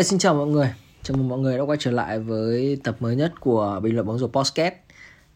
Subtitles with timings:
[0.00, 0.72] xin chào mọi người.
[1.02, 4.06] Chào mừng mọi người đã quay trở lại với tập mới nhất của Bình luận
[4.06, 4.74] bóng rổ podcast.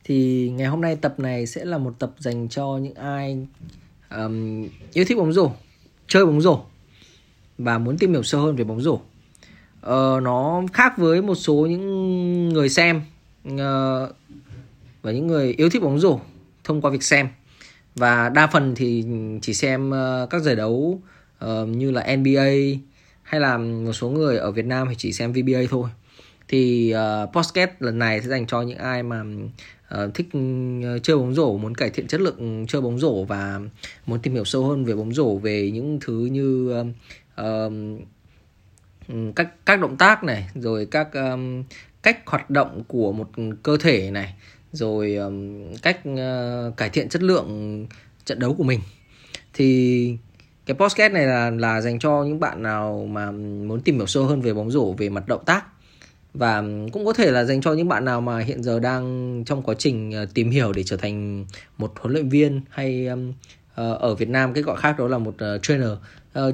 [0.05, 3.47] Thì ngày hôm nay tập này sẽ là một tập dành cho những ai
[4.11, 5.51] um, yêu thích bóng rổ,
[6.09, 6.61] chơi bóng rổ
[7.59, 8.93] và muốn tìm hiểu sâu hơn về bóng rổ.
[8.93, 13.03] Uh, nó khác với một số những người xem
[13.49, 13.59] uh,
[15.03, 16.21] và những người yêu thích bóng rổ
[16.65, 17.29] thông qua việc xem
[17.95, 19.05] và đa phần thì
[19.43, 21.01] chỉ xem uh, các giải đấu
[21.45, 22.51] uh, như là NBA
[23.27, 25.89] hay là một số người ở Việt Nam thì chỉ xem VBA thôi.
[26.49, 29.23] Thì uh, podcast lần này sẽ dành cho những ai mà
[29.95, 30.27] uh, thích
[30.85, 33.61] ờ, chơi bóng rổ muốn cải thiện chất lượng chơi bóng rổ và
[34.07, 36.75] muốn tìm hiểu sâu hơn về bóng rổ về những thứ như
[37.41, 37.73] uh,
[39.37, 41.65] các các động tác này rồi các um,
[42.03, 43.31] cách hoạt động của một
[43.63, 44.35] cơ thể này
[44.73, 47.87] rồi um, cách uh, cải thiện chất lượng
[48.25, 48.81] trận đấu của mình.
[49.53, 50.17] Thì
[50.67, 54.25] cái podcast này là là dành cho những bạn nào mà muốn tìm hiểu sâu
[54.25, 55.65] hơn về bóng rổ, về mặt động tác.
[56.35, 59.63] Và cũng có thể là dành cho những bạn nào mà hiện giờ đang trong
[59.63, 61.47] quá trình ờ, tìm hiểu để trở thành
[61.79, 63.09] một huấn luyện viên hay
[63.75, 65.91] ờ, ở Việt Nam, cái gọi khác đó là một ờ, trainer.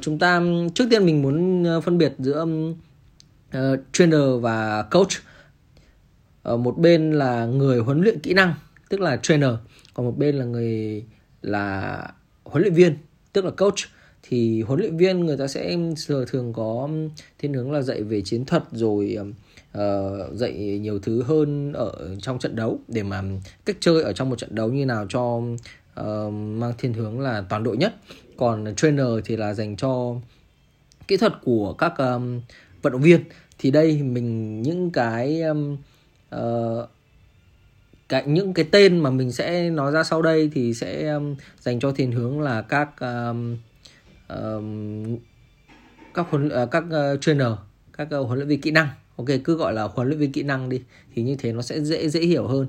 [0.02, 0.42] Chúng ta
[0.74, 2.46] trước tiên mình muốn phân biệt giữa
[3.92, 5.10] trainer và coach.
[6.44, 8.54] Một bên là người huấn luyện kỹ năng,
[8.88, 9.50] tức là trainer,
[9.94, 11.04] còn một bên là người,
[11.42, 11.98] là
[12.44, 12.96] huấn luyện viên,
[13.32, 13.78] tức là coach
[14.22, 15.76] thì huấn luyện viên người ta sẽ
[16.26, 19.18] thường có um, thiên hướng là dạy về chiến thuật rồi
[19.78, 19.80] uh,
[20.34, 24.30] dạy nhiều thứ hơn ở trong trận đấu để mà um, cách chơi ở trong
[24.30, 25.20] một trận đấu như nào cho
[26.00, 27.94] uh, mang thiên hướng là toàn đội nhất.
[28.36, 30.14] Còn trainer thì là dành cho
[31.08, 32.40] kỹ thuật của các um,
[32.82, 33.24] vận động viên.
[33.58, 35.76] Thì đây mình những cái um,
[36.36, 36.88] uh,
[38.08, 41.80] cái những cái tên mà mình sẽ nói ra sau đây thì sẽ um, dành
[41.80, 43.56] cho thiên hướng là các um,
[46.14, 47.48] các huấn uh, các uh, trainer
[47.92, 48.88] các uh, huấn luyện viên kỹ năng.
[49.16, 50.82] Ok cứ gọi là huấn luyện viên kỹ năng đi
[51.14, 52.66] thì như thế nó sẽ dễ dễ hiểu hơn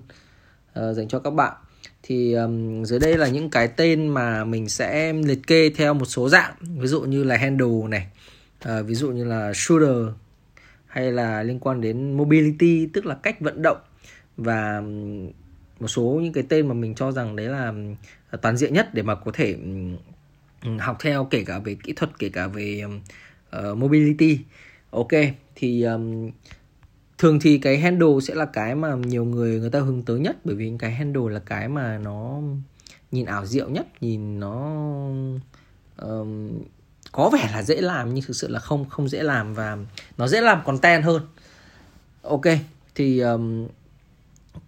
[0.79, 1.53] uh, dành cho các bạn.
[2.03, 6.05] Thì um, dưới đây là những cái tên mà mình sẽ liệt kê theo một
[6.05, 6.53] số dạng.
[6.61, 8.07] Ví dụ như là handle này
[8.69, 10.13] uh, ví dụ như là shooter
[10.87, 13.77] hay là liên quan đến mobility tức là cách vận động.
[14.37, 14.81] Và
[15.79, 17.73] một số những cái tên mà mình cho rằng đấy là
[18.41, 19.57] toàn diện nhất để mà có thể
[20.79, 22.83] học theo kể cả về kỹ thuật kể cả về
[23.57, 24.39] uh, mobility.
[24.89, 25.11] Ok
[25.55, 26.29] thì um,
[27.17, 30.37] thường thì cái handle sẽ là cái mà nhiều người người ta hướng tới nhất.
[30.43, 32.41] Bởi vì cái handle là cái mà nó
[33.11, 34.75] nhìn ảo diệu nhất nhìn nó
[35.97, 36.61] um,
[37.11, 39.77] có vẻ là dễ làm nhưng thực sự là không không dễ làm và
[40.17, 41.21] nó dễ làm content hơn.
[42.21, 42.45] Ok
[42.95, 43.67] thì um,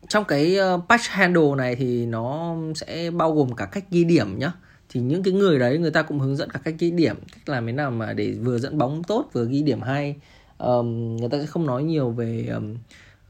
[0.07, 4.39] trong cái uh, patch handle này thì nó sẽ bao gồm cả cách ghi điểm
[4.39, 4.51] nhá
[4.95, 7.49] thì những cái người đấy người ta cũng hướng dẫn cả cách ghi điểm cách
[7.49, 10.15] làm thế nào mà để vừa dẫn bóng tốt vừa ghi điểm hay.
[10.57, 12.77] Um, người ta sẽ không nói nhiều về um,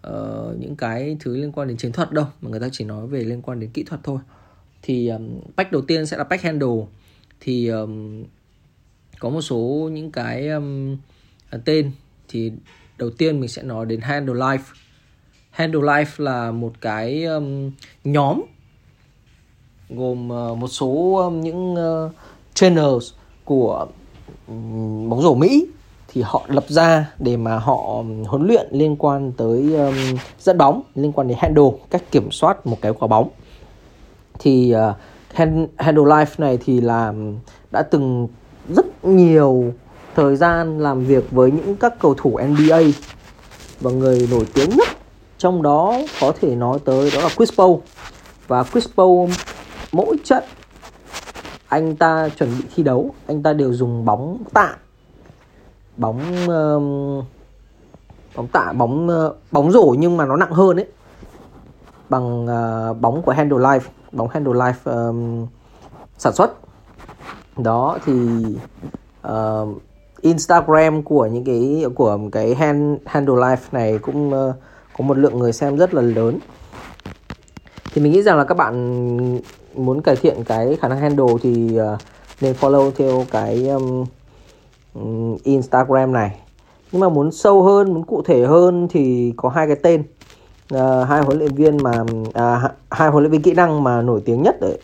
[0.08, 3.08] uh, những cái thứ liên quan đến chiến thuật đâu mà người ta chỉ nói
[3.08, 4.20] về liên quan đến kỹ thuật thôi.
[4.82, 6.86] Thì um, pack đầu tiên sẽ là pack handle.
[7.40, 8.24] Thì um,
[9.20, 10.98] có một số những cái um,
[11.66, 11.92] tên
[12.28, 12.52] thì
[12.98, 14.74] đầu tiên mình sẽ nói đến handle life.
[15.52, 17.72] Handle life là một cái um,
[18.04, 18.42] nhóm
[19.90, 22.10] gồm ờ, một số ờ, những ờ,
[22.54, 23.14] trainers
[23.46, 23.88] của
[25.10, 25.68] bóng rổ Mỹ
[26.08, 29.96] thì họ lập ra để mà họ huấn luyện liên quan tới um,
[30.40, 33.30] dẫn bóng liên quan đến handle cách kiểm soát một cái quả bóng.
[34.40, 34.96] Thì uh,
[35.34, 37.14] hand, handle life này thì là
[37.72, 38.28] đã từng
[38.70, 39.74] rất nhiều
[40.16, 42.80] thời gian làm việc với những các cầu thủ NBA
[43.82, 44.88] và người nổi tiếng nhất
[45.38, 47.76] trong đó có thể nói tới đó là Chris Paul.
[48.48, 49.30] Và Chris Paul
[49.96, 50.44] mỗi trận
[51.68, 54.76] anh ta chuẩn bị thi đấu anh ta đều dùng bóng tạ.
[55.98, 57.26] Bóng uh,
[58.36, 60.88] bóng tạ bóng uh, bóng rổ nhưng mà nó nặng hơn ấy.
[62.10, 63.80] Bằng uh, bóng của Handle Life
[64.12, 65.48] bóng Handle Life um,
[66.18, 66.52] sản xuất.
[67.58, 68.14] Đó thì
[69.28, 69.82] uh,
[70.22, 74.56] Instagram của những cái của cái hand, Handle Life này cũng uh,
[74.98, 76.40] có một lượng người xem rất là lớn.
[77.94, 79.40] Thì mình nghĩ rằng là các bạn
[79.78, 82.00] muốn cải thiện cái khả năng handle thì uh,
[82.42, 84.06] nên follow theo cái um,
[85.44, 86.40] Instagram này.
[86.92, 90.04] Nhưng mà muốn sâu hơn muốn cụ thể hơn thì có hai cái tên.
[90.74, 94.22] Uh, hai huấn luyện viên mà uh, hai huấn luyện viên kỹ năng mà nổi
[94.26, 94.80] tiếng nhất đấy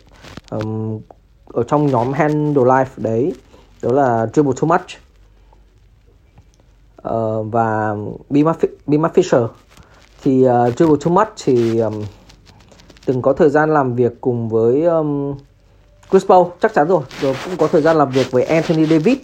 [0.50, 1.00] um,
[1.52, 3.32] ở trong nhóm handle life đấy
[3.82, 4.86] đó là dribble too much.
[7.08, 7.96] Uh, và
[8.86, 9.48] Bima Fisher.
[10.22, 12.02] Thì uh, dribble too much thì um,
[13.06, 15.34] từng có thời gian làm việc cùng với um,
[16.10, 17.02] Chris Paul chắc chắn rồi.
[17.20, 19.18] Rồi cũng có thời gian làm việc với Anthony Davis.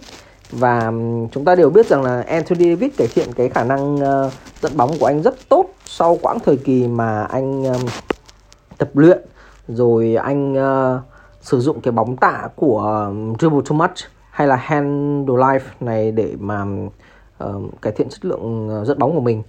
[0.51, 3.95] Và um, chúng ta đều biết rằng là Anthony Davis cải thiện cái khả năng
[3.95, 7.81] uh, dẫn bóng của anh rất tốt sau quãng thời kỳ mà anh um,
[8.77, 9.19] tập luyện.
[9.67, 11.01] Rồi anh uh,
[11.41, 13.97] sử dụng cái bóng tạ của um, dribble too much
[14.31, 16.65] hay là handle life này để mà
[17.43, 19.43] uh, cải thiện chất lượng uh, dẫn bóng của mình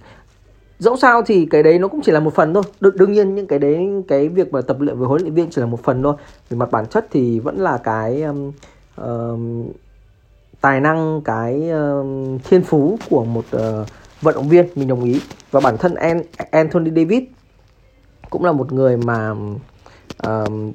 [0.81, 2.63] dẫu sao thì cái đấy nó cũng chỉ là một phần thôi.
[2.81, 5.49] Đ- đương nhiên những cái đấy cái việc mà tập luyện với huấn luyện viên
[5.49, 6.15] chỉ là một phần thôi.
[6.49, 8.51] Về mặt bản chất thì vẫn là cái um,
[8.97, 9.65] um,
[10.61, 13.87] tài năng cái um, thiên phú của một uh,
[14.21, 15.21] vận động viên mình đồng ý.
[15.51, 17.23] Và bản thân An- Anthony Davis
[18.29, 19.35] cũng là một người mà
[20.23, 20.71] um,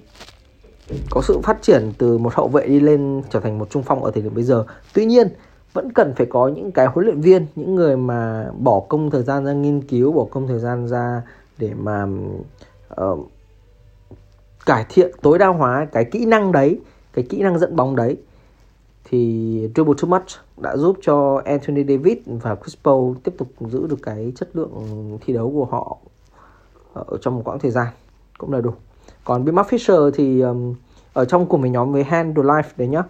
[1.11, 4.05] có sự phát triển từ một hậu vệ đi lên trở thành một trung phong
[4.05, 4.65] ở thời điểm bây giờ.
[4.95, 5.29] Tuy nhiên
[5.77, 9.23] vẫn cần phải có những cái huấn luyện viên những người mà bỏ công thời
[9.23, 11.23] gian ra nghiên cứu bỏ công thời gian ra
[11.59, 12.07] để mà
[13.03, 13.29] uh,
[14.67, 16.81] cải thiện tối đa hóa cái kỹ năng đấy
[17.13, 18.17] cái kỹ năng dẫn bóng đấy.
[19.05, 20.27] Thì Dribble Too Much
[20.57, 24.73] đã giúp cho Anthony Davis và Chris Paul tiếp tục giữ được cái chất lượng
[25.21, 25.99] thi đấu của họ
[26.95, 27.87] ở trong một quãng thời gian
[28.39, 28.71] cũng là đủ.
[29.25, 30.75] Còn Bill Fisher thì um,
[31.13, 33.03] ở trong cùng với nhóm với Hand Life đấy nhá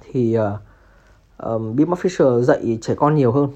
[0.00, 0.42] thì uh,
[1.42, 3.48] um, Bill Fisher dạy trẻ con nhiều hơn.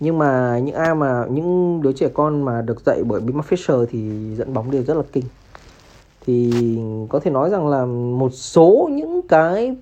[0.00, 3.86] Nhưng mà những ai mà những đứa trẻ con mà được dạy bởi Bill Fisher
[3.90, 5.24] thì dẫn bóng đều rất là kinh.
[6.26, 6.52] Thì
[7.08, 7.84] có thể nói rằng là
[8.18, 9.76] một số những cái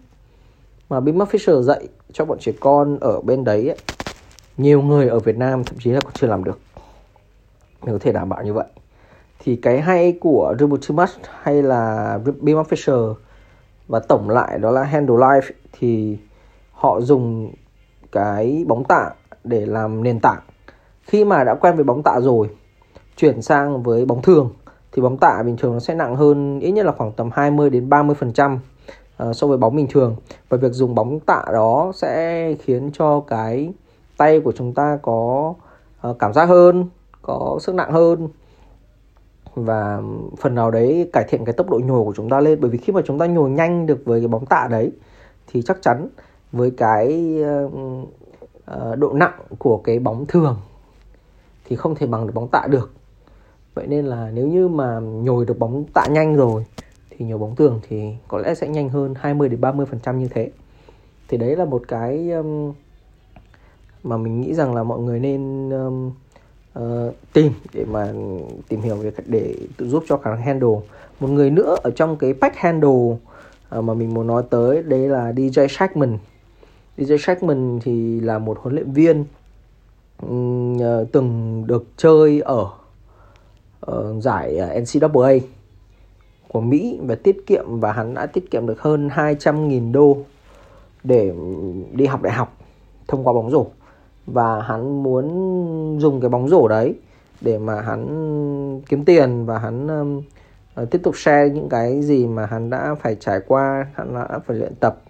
[0.89, 3.79] mà Bill Fisher dạy cho bọn trẻ con ở bên đấy ấy,
[4.57, 6.59] nhiều người ở Việt Nam thậm chí là còn chưa làm được.
[7.83, 8.67] Mình có thể đảm bảo như vậy.
[9.39, 13.15] Thì cái hay của Dribble Too Much hay là Bill Fisher
[13.89, 16.19] và tổng lại đó là Handle Life thì
[16.75, 17.53] họ dùng
[18.13, 19.11] cái bóng tạ
[19.45, 20.41] để làm nền tảng.
[21.03, 22.51] Khi mà đã quen với bóng tạ rồi,
[23.17, 24.51] chuyển sang với bóng thường,
[24.93, 27.71] thì bóng tạ bình thường nó sẽ nặng hơn ít nhất là khoảng tầm 20
[27.71, 28.59] đến 30 phần trăm
[29.17, 30.17] ờ, so với bóng bình thường.
[30.49, 33.73] Và việc dùng bóng tạ đó sẽ khiến cho cái
[34.17, 35.55] tay của chúng ta có
[36.01, 36.89] ờ, cảm giác hơn,
[37.23, 38.29] có sức nặng hơn.
[39.55, 40.01] Và
[40.41, 42.61] phần nào đấy cải thiện cái tốc độ nhồi của chúng ta lên.
[42.61, 44.93] Bởi vì khi mà chúng ta nhồi nhanh được với cái bóng tạ đấy,
[45.47, 46.09] thì chắc chắn
[46.55, 47.35] với cái
[47.65, 50.57] uh, độ nặng của cái bóng thường
[51.65, 52.93] thì không thể bằng được bóng tạ được.
[53.75, 56.65] Vậy nên là nếu như mà nhồi được bóng tạ nhanh rồi
[57.11, 60.19] thì nhồi bóng thường thì có lẽ sẽ nhanh hơn 20 đến 30 phần trăm
[60.19, 60.51] như thế.
[61.29, 62.73] Thì đấy là một cái um,
[64.03, 66.13] mà mình nghĩ rằng là mọi người nên um,
[66.79, 68.13] uh, tìm để mà
[68.69, 70.81] tìm hiểu về để tự giúp cho khả năng handle.
[71.21, 73.19] Một người nữa ở trong cái pack handle uh,
[73.71, 76.19] mà mình muốn nói tới đấy là DJ Shackman.
[76.99, 79.25] DJ Shackman thì là một huấn luyện viên
[81.13, 82.67] từng được chơi ở
[83.81, 85.33] ờ, giải ờ, NCAA
[86.49, 90.19] của Mỹ và tiết kiệm và hắn đã tiết kiệm được hơn 200.000 đô
[91.05, 91.35] để
[91.93, 92.57] đi học đại học
[93.09, 93.67] thông qua bóng rổ.
[94.27, 96.95] Và hắn muốn dùng cái bóng rổ đấy
[97.41, 99.87] để mà hắn kiếm tiền và hắn
[100.81, 104.39] uh, tiếp tục share những cái gì mà hắn đã phải trải qua hắn đã
[104.47, 105.04] phải luyện tập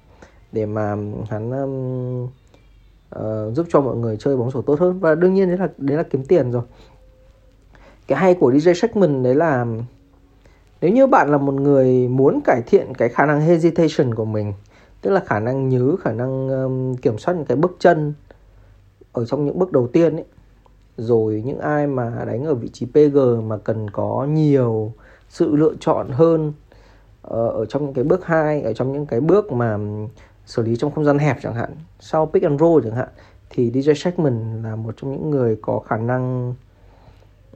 [0.54, 0.96] để mà
[1.30, 2.22] hắn um,
[3.18, 5.00] uh, giúp cho mọi người chơi bóng rổ tốt hơn.
[5.00, 6.62] Và đương nhiên đấy là đấy là kiếm tiền rồi.
[8.06, 9.66] Cái hay của DJ Shackman đấy là
[10.80, 14.52] nếu như bạn là một người muốn cải thiện cái khả năng hesitation của mình
[15.02, 18.14] tức là khả năng nhớ khả năng um, kiểm soát những cái bước chân
[19.12, 20.24] ở trong những bước đầu tiên ấy
[20.96, 24.92] rồi những ai mà đánh ở vị trí PG mà cần có nhiều
[25.28, 26.52] sự lựa chọn hơn
[27.22, 29.78] ờ, ở trong những cái bước hai ở trong những cái bước mà
[30.46, 31.70] xử lý trong không gian hẹp chẳng hạn
[32.00, 33.08] sau pick and roll chẳng hạn
[33.50, 36.54] thì DJ Shackman là một trong những người có khả năng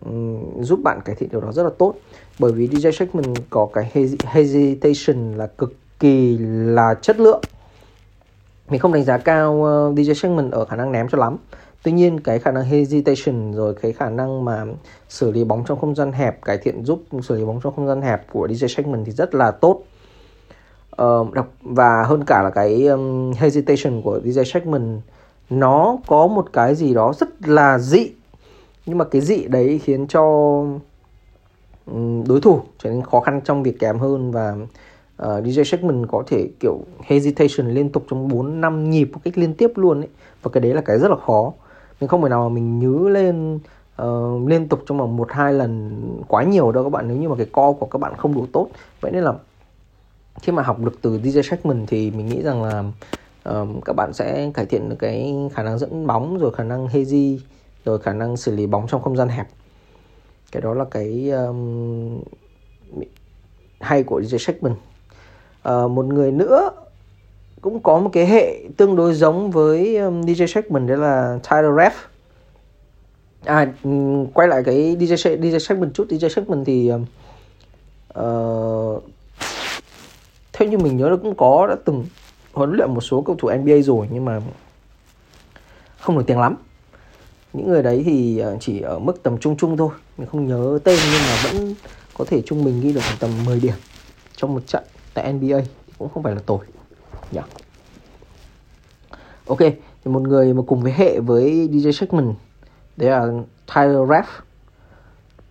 [0.05, 1.95] um, giúp bạn cải thiện điều đó rất là tốt.
[2.39, 3.93] Bởi vì DJ Shackman có cái
[4.25, 7.45] hesitation là cực kỳ là chất lượng.
[8.69, 11.37] Mình không đánh giá cao ờ, uh, DJ Shackman ở khả năng ném cho lắm.
[11.83, 14.65] Tuy nhiên cái khả năng hesitation rồi cái khả năng mà
[15.09, 17.87] xử lý bóng trong không gian hẹp cải thiện giúp xử lý bóng trong không
[17.87, 19.83] gian hẹp của DJ Shackman thì rất là tốt
[21.03, 21.29] uh,
[21.63, 25.01] và hơn cả là cái um, hesitation của DJ Shackman
[25.51, 28.11] nó có một cái gì đó rất là dị.
[28.87, 30.23] Nhưng mà cái dị đấy khiến cho
[31.87, 34.57] um, đối thủ trở nên khó khăn trong việc kém hơn và
[35.17, 39.21] ờ, uh, DJ Shackman có thể kiểu hesitation liên tục trong 4 năm nhịp một
[39.25, 40.09] cách liên tiếp luôn ấy.
[40.43, 41.53] Và cái đấy là cái rất là khó.
[42.01, 43.59] Mình không thể nào mà mình nhớ lên
[44.03, 47.09] uh, liên tục trong vòng một hai lần quá nhiều đâu các bạn.
[47.09, 48.69] Nếu như mà cái co của các bạn không đủ tốt
[49.01, 49.33] vậy nên là
[50.43, 52.85] khi mà học được từ DJ Shackman thì mình nghĩ rằng là
[53.45, 56.87] um, các bạn sẽ cải thiện được cái khả năng dẫn bóng rồi khả năng
[56.87, 57.39] hazy
[57.85, 59.49] rồi khả năng xử lý bóng trong không gian hẹp.
[60.53, 62.21] Cái đó là cái um,
[63.81, 64.73] hay của DJ Shackman
[65.69, 66.71] uh, một người nữa
[67.61, 71.73] cũng có một cái hệ tương đối giống với um, DJ Shackman đấy là Tyler
[71.73, 71.91] Ref.
[73.45, 73.73] À
[74.35, 76.07] quay lại cái DJ DJ Shackman chút.
[76.09, 76.93] DJ Shackman thì
[78.19, 79.03] uh,
[80.59, 82.07] theo như mình nhớ là cũng có, đã từng
[82.53, 84.41] huấn luyện một số cầu thủ NBA rồi, nhưng mà
[85.99, 86.57] không nổi tiếng lắm.
[87.53, 89.91] Những người đấy thì à, chỉ ở mức tầm trung trung thôi.
[90.19, 91.75] Mình không nhớ tên, nhưng mà vẫn
[92.19, 93.75] có thể trung bình ghi được khoảng tầm 10 điểm
[94.37, 94.85] trong một trận
[95.15, 95.59] tại NBA
[95.99, 96.59] cũng không phải là tồi.
[97.33, 97.39] Nhỉ?
[97.39, 97.49] Yeah.
[99.47, 99.59] ok,
[100.05, 102.35] thì một người mà cùng với hệ với DJ Shackman
[102.97, 103.27] đấy là
[103.75, 104.25] Tyler Raff.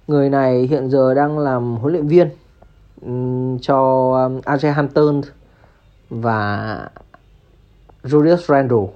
[0.08, 2.30] Người này hiện giờ đang làm huấn luyện viên
[3.02, 5.22] um, cho um, AJ Hampton
[6.10, 6.90] và
[8.04, 8.88] Julius Randle.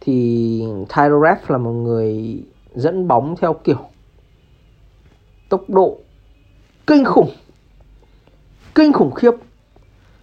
[0.00, 2.42] Thì Tyler Raff là một người
[2.74, 3.78] dẫn bóng theo kiểu
[5.48, 5.98] tốc độ
[6.86, 7.30] kinh khủng
[8.74, 9.30] kinh khủng khiếp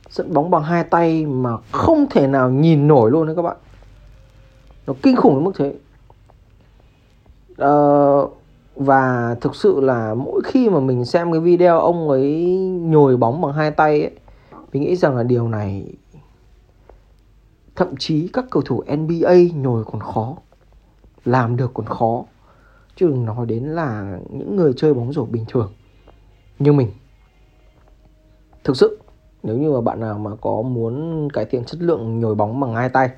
[0.10, 3.58] dẫn bóng bằng hai tay mà không thể nào nhìn nổi luôn đấy các bạn.
[4.88, 5.74] Nó kinh khủng đến mức thế.
[7.65, 8.37] Uh,
[8.78, 12.46] và thực sự là mỗi khi mà mình xem cái video ông ấy
[12.82, 14.12] nhồi bóng bằng hai tay ấy
[14.74, 15.94] mình nghĩ rằng là điều này
[17.76, 20.36] thậm chí các cầu thủ NBA nhồi còn khó
[21.28, 22.24] làm được còn khó.
[22.96, 25.74] Chứ đừng nói đến là những người chơi bóng rổ bình thường
[26.60, 26.92] như mình.
[28.64, 29.00] Thực sự
[29.44, 32.76] nếu như mà bạn nào mà có muốn cải thiện chất lượng nhồi bóng bằng
[32.76, 33.10] hai tay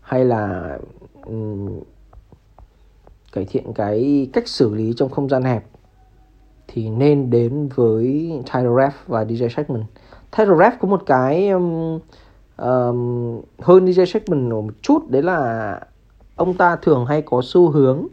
[0.00, 0.78] hay là
[1.26, 1.80] um,
[3.34, 5.64] cải thiện cái cách xử lý trong không gian hẹp
[6.68, 9.84] thì nên đến với Tyler Raff và DJ Shackman.
[10.36, 11.98] Tyler Raff có một cái um,
[12.56, 15.80] um, hơn DJ Shackman một chút đấy là
[16.36, 18.06] ông ta thường hay có xu hướng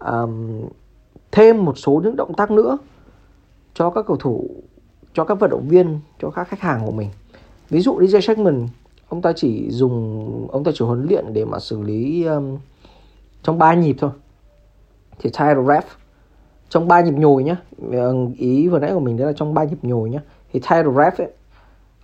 [0.00, 0.62] um,
[1.32, 2.78] thêm một số những động tác nữa
[3.74, 4.50] cho các cầu thủ
[5.14, 7.08] cho các vận động viên cho các khách hàng của mình
[7.70, 8.68] ví dụ DJ Shackman
[9.08, 12.58] ông ta chỉ dùng ông ta chỉ huấn luyện để mà xử lý um,
[13.42, 14.10] trong ba nhịp thôi.
[15.18, 15.82] Thì title ref.
[16.68, 17.56] Trong ba nhịp nhồi nhá.
[17.92, 20.20] Ờ, ý vừa nãy của mình đấy là trong ba nhịp nhồi nhá.
[20.52, 21.28] Thì title ref ấy,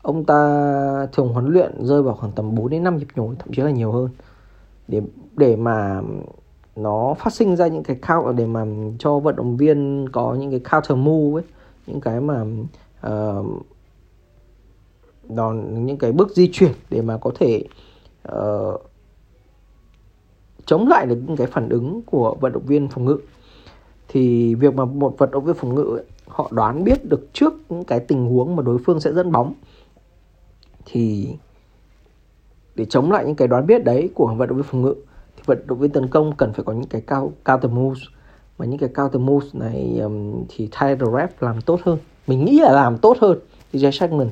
[0.03, 0.37] ông ta
[1.13, 3.71] thường huấn luyện rơi vào khoảng tầm 4 đến 5 nhịp nhồi thậm chí là
[3.71, 4.09] nhiều hơn.
[4.89, 5.03] Để
[5.37, 6.01] để mà
[6.77, 8.67] nó phát sinh ra những cái cao để mà
[8.99, 11.45] cho vận động viên có những cái counter move ấy
[11.87, 12.45] những cái mà
[13.07, 13.47] uh,
[15.29, 17.65] đòn những cái bước di chuyển để mà có thể
[18.29, 18.86] uh,
[20.67, 23.19] chống lại được những cái phản ứng của vận động viên phòng ngự.
[24.09, 27.55] Thì việc mà một vận động viên phòng ngự ấy, họ đoán biết được trước
[27.69, 29.55] những cái tình huống mà đối phương sẽ dẫn bóng
[30.85, 31.29] thì
[32.75, 34.95] để chống lại những cái đoán biết đấy của vận động viên phòng ngự
[35.37, 38.03] thì vận động viên tấn công cần phải có những cái cao counter moves.
[38.59, 41.99] Mà những cái counter moves này um, thì Tyler Rapp làm tốt hơn.
[42.27, 43.39] Mình nghĩ là làm tốt hơn
[43.73, 44.29] DJ Shackman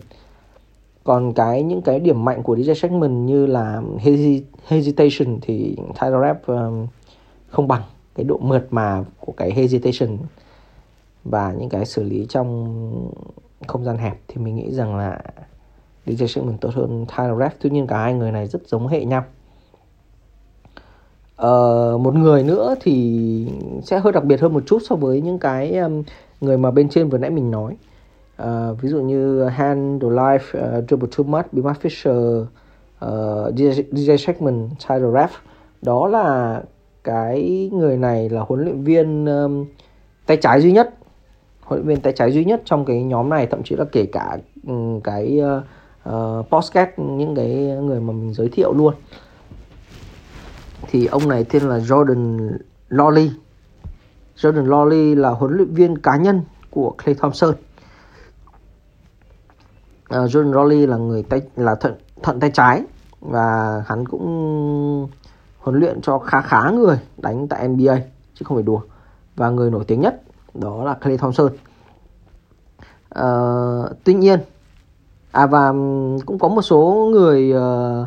[1.04, 3.82] còn cái những cái điểm mạnh của DJ Shackman như là
[4.68, 6.86] hesitation thì title rap um,
[7.48, 7.82] không bằng
[8.14, 10.18] cái độ mượt mà của cái hesitation.
[11.24, 13.10] Và những cái xử lý trong
[13.66, 15.20] không gian hẹp thì mình nghĩ rằng là
[16.06, 17.54] DJ Shackman tốt hơn title rap.
[17.60, 19.24] Tuy nhiên cả hai người này rất giống hệ nhau.
[21.42, 23.46] Uh, một người nữa thì
[23.82, 26.02] sẽ hơi đặc biệt hơn một chút so với những cái um,
[26.40, 27.76] người mà bên trên vừa nãy mình nói
[28.42, 33.54] uh, ví dụ như Han, The Life, ờ, uh, Dribble Too Much, Bima Fisher, uh,
[33.54, 35.28] DJ, DJ Shackman, Tyler Raff
[35.82, 36.62] đó là
[37.04, 39.66] cái người này là huấn luyện viên um,
[40.26, 40.94] tay trái duy nhất
[41.64, 44.06] huấn luyện viên tay trái duy nhất trong cái nhóm này thậm chí là kể
[44.12, 45.64] cả um, cái uh,
[46.08, 48.94] uh, podcast những cái người mà mình giới thiệu luôn.
[50.90, 52.50] Thì ông này tên là Jordan
[52.90, 53.28] Lawley.
[54.36, 57.54] Jordan Lawley là huấn luyện viên cá nhân của Clay Thompson
[60.18, 62.82] uh, John Rowley là người tay là thận thận tay trái
[63.20, 65.08] và hắn cũng
[65.58, 67.96] huấn luyện cho khá khá người đánh tại NBA
[68.34, 68.80] chứ không phải đùa.
[69.36, 70.22] Và người nổi tiếng nhất
[70.54, 71.52] đó là Clay Thompson.
[73.18, 74.40] Uh, tuy nhiên
[75.32, 75.68] à và
[76.26, 78.06] cũng có một số người uh,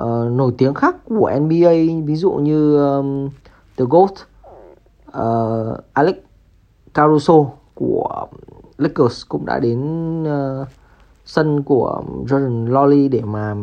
[0.00, 1.70] uh, nổi tiếng khác của NBA
[2.04, 3.28] ví dụ như um,
[3.76, 4.10] The Goat
[5.18, 6.16] uh, Alex
[6.94, 7.34] Caruso
[7.74, 8.26] của
[8.78, 10.68] Lakers cũng đã đến uh,
[11.24, 13.54] sân của Jordan Lolly để mà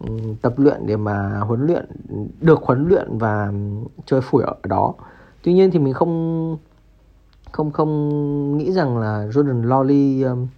[0.00, 0.08] ừ,
[0.42, 1.86] tập luyện để mà huấn luyện
[2.40, 3.52] được huấn luyện và
[4.06, 4.94] chơi phủi ở đó.
[5.42, 6.56] Tuy nhiên thì mình không
[7.52, 10.48] không không nghĩ rằng là Jordan Lolly um,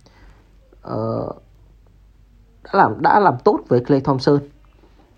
[0.88, 1.36] uh,
[2.64, 4.38] đã làm đã làm tốt với Clay Thompson.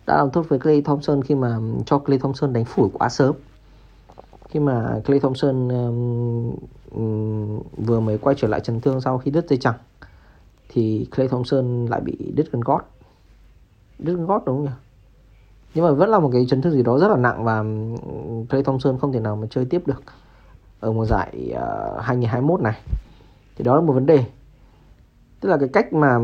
[0.06, 3.34] Đã làm tốt với Clay Thompson khi mà cho Clay Thompson đánh phủi quá sớm.
[4.48, 6.52] Khi mà Clay Thompson um,
[6.94, 9.74] um, vừa mới quay trở lại chấn thương sau khi đứt dây chằng
[10.74, 12.80] thì Clay Thompson lại bị đứt gân gót
[13.98, 14.70] đứt gân gót đúng không nhỉ?
[15.74, 18.44] Nhưng mà vẫn là một cái chấn thương gì đó rất là nặng và ừ,
[18.50, 20.02] Clay Thompson không thể nào mà chơi tiếp được
[20.80, 22.80] ở mùa giải ờ, uh, 2021 này.
[23.56, 24.24] Thì đó là một vấn đề.
[25.40, 26.20] Tức là cái cách mà ừ,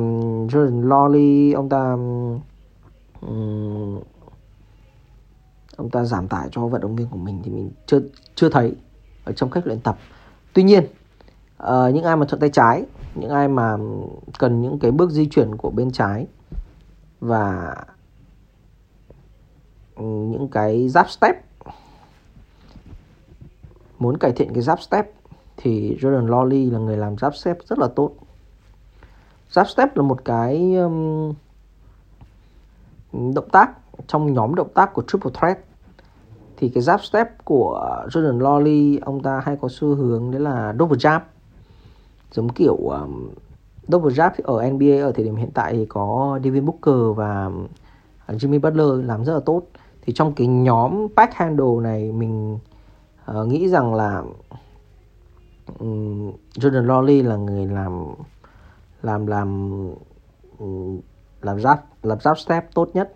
[0.47, 1.93] Jordan Lawley ông ta
[3.21, 4.01] um,
[5.77, 8.01] ông ta giảm tải cho vận động viên của mình thì mình chưa
[8.35, 8.75] chưa thấy
[9.25, 9.99] ở trong cách luyện tập.
[10.53, 10.85] Tuy nhiên
[11.63, 13.77] uh, những ai mà thuận tay trái những ai mà
[14.39, 16.27] cần những cái bước di chuyển của bên trái
[17.21, 17.77] và
[19.99, 21.37] những cái giáp step
[23.99, 25.13] muốn cải thiện cái giáp step
[25.57, 28.13] thì Jordan Lawley là người làm giáp step rất là tốt.
[29.51, 31.35] Giáp step là một cái um,
[33.35, 33.71] động tác
[34.07, 35.59] trong nhóm động tác của triple threat.
[36.57, 40.75] Thì cái giáp step của Jordan Lawley ông ta hay có xu hướng đấy là
[40.79, 41.21] double jab
[42.33, 43.31] giống kiểu um,
[43.89, 47.67] double jab ở NBA ở thời điểm hiện tại thì có Devin Booker và um,
[48.29, 49.63] Jimmy Butler làm rất là tốt.
[50.03, 52.59] Thì trong cái nhóm pack handle này mình
[53.31, 54.23] uh, nghĩ rằng là
[55.79, 58.07] um, Jordan Lawley là người làm
[59.03, 59.71] làm làm
[60.59, 61.01] um,
[61.43, 63.13] làm giáp làm giáp step tốt nhất.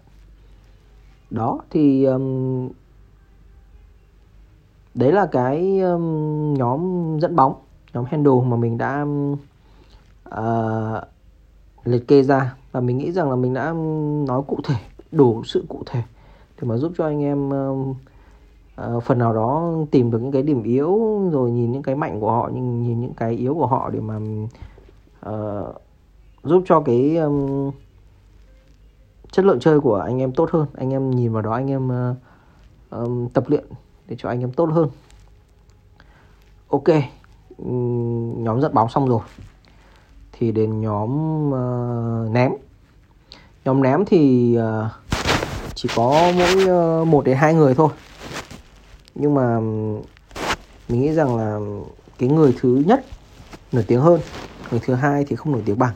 [1.31, 2.69] Đó thì um,
[4.95, 7.64] đấy là cái um, nhóm dẫn bóng
[7.95, 9.07] nhóm handle mà mình đã
[10.29, 11.05] uh,
[11.85, 12.55] liệt kê ra.
[12.73, 13.73] Và mình nghĩ rằng là mình đã
[14.27, 14.77] nói cụ thể
[15.13, 16.03] đủ sự cụ thể
[16.61, 17.97] để mà giúp cho anh em uh,
[18.97, 22.21] uh, phần nào đó tìm được những cái điểm yếu rồi nhìn những cái mạnh
[22.21, 24.21] của họ nhưng nhìn những cái yếu của họ để mà
[25.29, 25.75] uh,
[26.43, 27.71] giúp cho cái um,
[29.31, 30.67] chất lượng chơi của anh em tốt hơn.
[30.77, 32.17] Anh em nhìn vào đó anh em uh,
[32.91, 33.65] um, tập luyện
[34.09, 34.89] để cho anh em tốt hơn.
[36.69, 36.89] Ok
[37.59, 39.21] nhóm dẫn bóng xong rồi
[40.33, 41.11] thì đến nhóm
[41.49, 42.53] uh, ném.
[43.65, 44.91] Nhóm ném thì uh,
[45.75, 46.65] chỉ có mỗi
[47.03, 47.89] uh, một đến hai người thôi.
[49.15, 49.61] Nhưng mà
[50.89, 51.59] mình nghĩ rằng là
[52.19, 53.05] cái người thứ nhất
[53.73, 54.21] nổi tiếng hơn
[54.71, 55.95] người thứ hai thì không nổi tiếng bằng.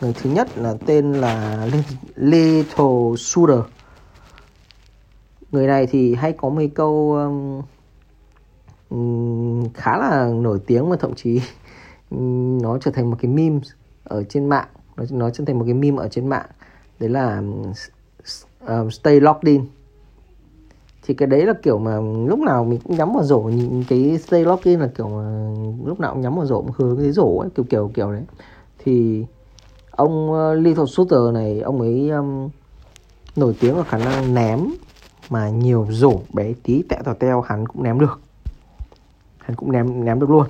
[0.00, 1.66] Người thứ nhất là tên là
[2.16, 3.58] Little Shooter
[5.52, 7.62] người này thì hay có mấy câu um,
[9.74, 11.40] khá là nổi tiếng và thậm chí
[12.62, 13.60] nó trở thành một cái meme
[14.04, 14.68] ở trên mạng.
[14.96, 16.46] Nó nó trở thành một cái meme ở trên mạng.
[17.00, 17.42] Đấy là
[18.66, 19.64] um, stay locked in.
[21.02, 23.40] Thì cái đấy là kiểu mà lúc nào mình cũng nhắm vào rổ.
[23.40, 26.72] Nhìn cái stay locked in là kiểu mà lúc nào cũng nhắm vào rổ cũng
[26.76, 28.22] hướng cái rổ ấy kiểu kiểu kiểu đấy.
[28.78, 29.24] Thì
[29.90, 32.48] ông uh, Little Shooter này ông ấy um,
[33.36, 34.60] nổi tiếng ở khả năng ném
[35.30, 38.20] mà nhiều rổ bé tí tẹo tẹo teo hắn cũng ném được
[39.44, 40.46] hắn cũng ném ném được luôn.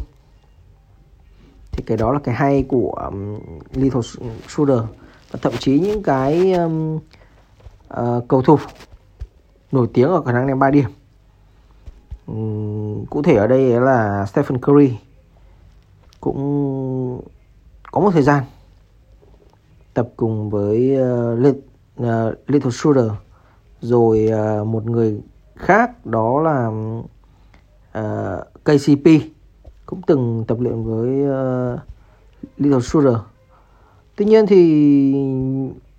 [1.72, 3.38] Thì cái đó là cái hay của um,
[3.74, 4.00] Little
[4.48, 4.78] Shooter.
[5.31, 6.96] Và thậm chí những cái um,
[8.00, 8.59] uh, cầu thủ
[9.72, 10.90] nổi tiếng ở khả năng ném 3 điểm.
[12.26, 14.98] Um, cụ thể ở đây là Stephen Curry
[16.20, 17.22] cũng
[17.92, 18.44] có một thời gian
[19.94, 20.96] tập cùng với
[21.42, 21.57] uh,
[22.00, 22.07] uh,
[22.46, 23.11] Little Shooter.
[23.81, 25.20] Rồi uh, một người
[25.57, 26.66] khác đó là
[27.98, 29.07] uh, KCP
[29.87, 31.11] cũng từng tập luyện với
[31.75, 31.81] uh,
[32.57, 33.14] Little Shooter.
[34.16, 35.12] Tuy nhiên thì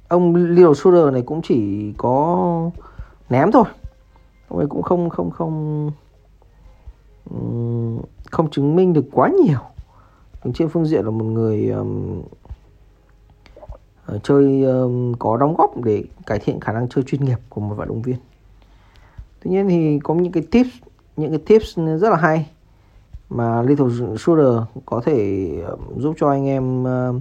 [0.07, 2.71] ông Little Shooter này cũng chỉ có
[3.29, 3.63] ném thôi.
[4.47, 5.91] Ông ấy cũng không không không
[8.31, 9.59] không chứng minh được quá nhiều.
[10.53, 12.21] Trên phương diện là một người um,
[14.23, 17.75] chơi um, có đóng góp để cải thiện khả năng chơi chuyên nghiệp của một
[17.75, 18.17] vận động viên.
[19.43, 20.69] Tuy nhiên thì có những cái tips
[21.17, 22.49] những cái tips rất là hay
[23.33, 27.13] mà Little Shooter có thể ờ, giúp cho anh em ờ,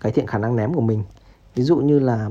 [0.00, 1.04] cải thiện khả năng ném của mình.
[1.54, 2.30] Ví dụ như là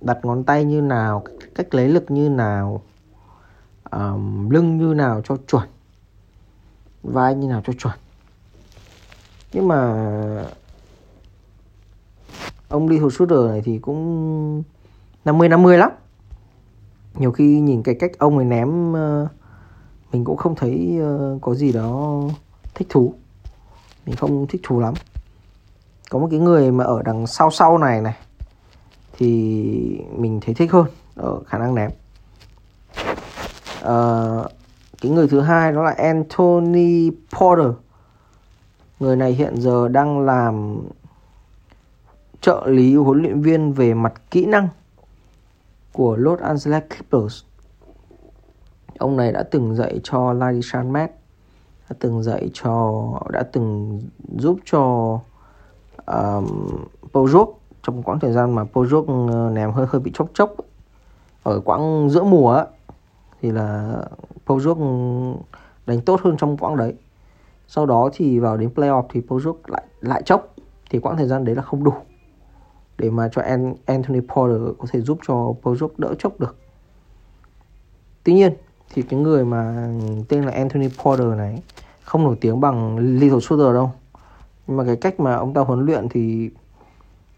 [0.00, 2.82] đặt ngón tay như nào cách lấy lực như nào
[3.90, 5.68] um, lưng như nào cho chuẩn
[7.02, 7.94] vai như nào cho chuẩn.
[9.52, 9.94] Nhưng mà
[12.68, 14.62] ông Little Shooter này thì cũng
[15.24, 15.90] 50 50 lắm.
[17.14, 19.28] Nhiều khi nhìn cái cách ông ấy ném uh,
[20.16, 22.20] mình cũng không thấy ờ, có gì đó
[22.74, 23.14] thích thú.
[24.06, 24.94] Mình không thích thú lắm.
[26.10, 28.14] Có một cái người mà ở đằng sau sau này này
[29.12, 29.26] thì
[30.16, 31.90] mình thấy thích hơn ở khả năng ném.
[33.82, 33.94] À,
[35.00, 37.72] cái người thứ hai đó là Anthony Porter.
[39.00, 40.80] Người này hiện giờ đang làm
[42.40, 44.68] trợ lý huấn luyện viên về mặt kỹ năng
[45.92, 47.45] của Los Angeles Clippers
[48.98, 51.10] ông này đã từng dạy cho Larry Shamet
[51.90, 54.00] đã từng dạy cho đã từng
[54.38, 54.80] giúp cho
[56.06, 56.46] um,
[57.12, 60.54] Pojok trong quãng thời gian mà Pojok ờ, ném hơi hơi bị chốc chốc
[61.42, 62.66] ở quãng giữa mùa ấy,
[63.42, 63.96] thì là
[64.46, 65.34] Pojok
[65.86, 66.94] đánh tốt hơn trong quãng đấy.
[67.68, 70.54] Sau đó thì vào đến playoff thì Pojok lại lại chốc.
[70.90, 71.92] Thì quãng thời gian đấy là không đủ
[72.98, 73.42] để mà cho
[73.86, 76.56] Anthony Porter có thể giúp cho Pojok đỡ chốc được.
[78.24, 78.52] Tuy nhiên
[78.94, 79.88] thì cái người mà
[80.28, 81.62] tên là Anthony Porter này
[82.02, 83.90] không nổi tiếng bằng Little Shooter đâu.
[84.66, 86.50] Nhưng mà cái cách mà ông ta huấn luyện thì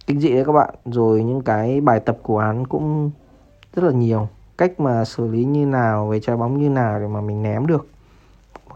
[0.06, 0.74] kinh dị đấy các bạn.
[0.84, 3.10] Rồi những cái bài tập của hắn cũng
[3.74, 4.28] rất là nhiều.
[4.58, 7.66] Cách mà xử lý như nào về trái bóng như nào để mà mình ném
[7.66, 7.88] được.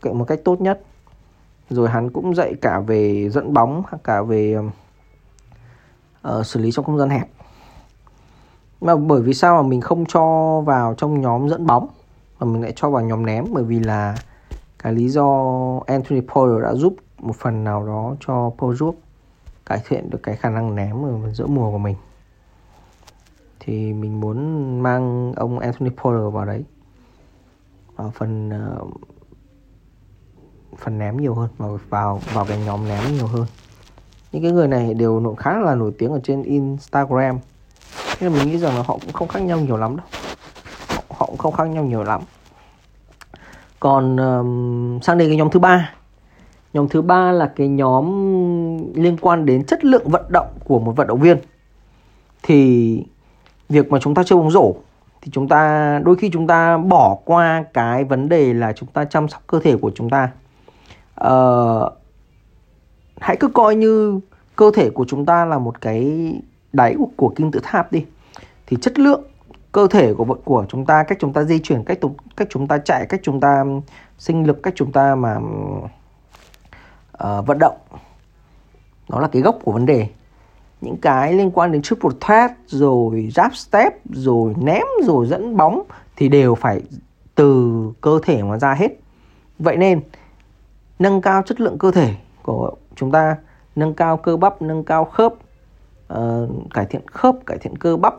[0.02, 0.82] Một cách tốt nhất.
[1.70, 4.56] Rồi hắn cũng dạy cả về dẫn bóng cả về
[6.28, 7.28] uh, xử lý trong không gian hẹp.
[8.80, 11.88] Mà bởi vì sao mà mình không cho vào trong nhóm dẫn bóng?
[12.44, 14.16] Mà mình lại cho vào nhóm ném bởi vì là
[14.78, 15.26] cái lý do
[15.86, 18.92] Anthony Porter đã giúp một phần nào đó cho Pojok
[19.66, 21.96] cải thiện được cái khả năng ném ở giữa mùa của mình.
[23.60, 26.64] Thì mình muốn mang ông Anthony Porter vào đấy.
[27.96, 28.50] Vào phần
[28.80, 28.90] uh,
[30.78, 33.46] phần ném nhiều hơn vào vào vào cái nhóm ném nhiều hơn.
[34.32, 37.38] Những cái người này đều nổi khá là nổi tiếng ở trên Instagram.
[38.20, 40.06] Nên mình nghĩ rằng là họ cũng không khác nhau nhiều lắm đâu
[41.16, 42.20] họ cũng không khác nhau nhiều lắm.
[43.80, 45.94] Còn um, sang đến cái nhóm thứ ba.
[46.72, 48.04] Nhóm thứ ba là cái nhóm
[48.94, 51.38] liên quan đến chất lượng vận động của một vận động viên.
[52.42, 53.04] Thì
[53.68, 54.74] việc mà chúng ta chơi bóng rổ
[55.22, 59.04] thì chúng ta đôi khi chúng ta bỏ qua cái vấn đề là chúng ta
[59.04, 60.30] chăm sóc cơ thể của chúng ta.
[61.26, 61.92] Uh,
[63.20, 64.20] hãy cứ coi như
[64.56, 66.32] cơ thể của chúng ta là một cái
[66.72, 68.04] đáy của, của kim tự tháp đi.
[68.66, 69.22] Thì chất lượng
[69.72, 71.98] cơ thể của của chúng ta cách chúng ta di chuyển cách
[72.36, 73.64] cách chúng ta chạy cách chúng ta
[74.18, 75.36] sinh lực cách chúng ta mà
[77.12, 77.76] uh, vận động.
[79.08, 80.06] Đó là cái gốc của vấn đề.
[80.80, 85.82] Những cái liên quan đến triple threat rồi jab step rồi ném rồi dẫn bóng
[86.16, 86.82] thì đều phải
[87.34, 88.88] từ cơ thể mà ra hết.
[89.58, 90.00] Vậy nên
[90.98, 93.36] nâng cao chất lượng cơ thể của chúng ta
[93.76, 95.34] nâng cao cơ bắp nâng cao khớp
[96.14, 96.18] uh,
[96.74, 98.14] cải thiện khớp cải thiện cơ bắp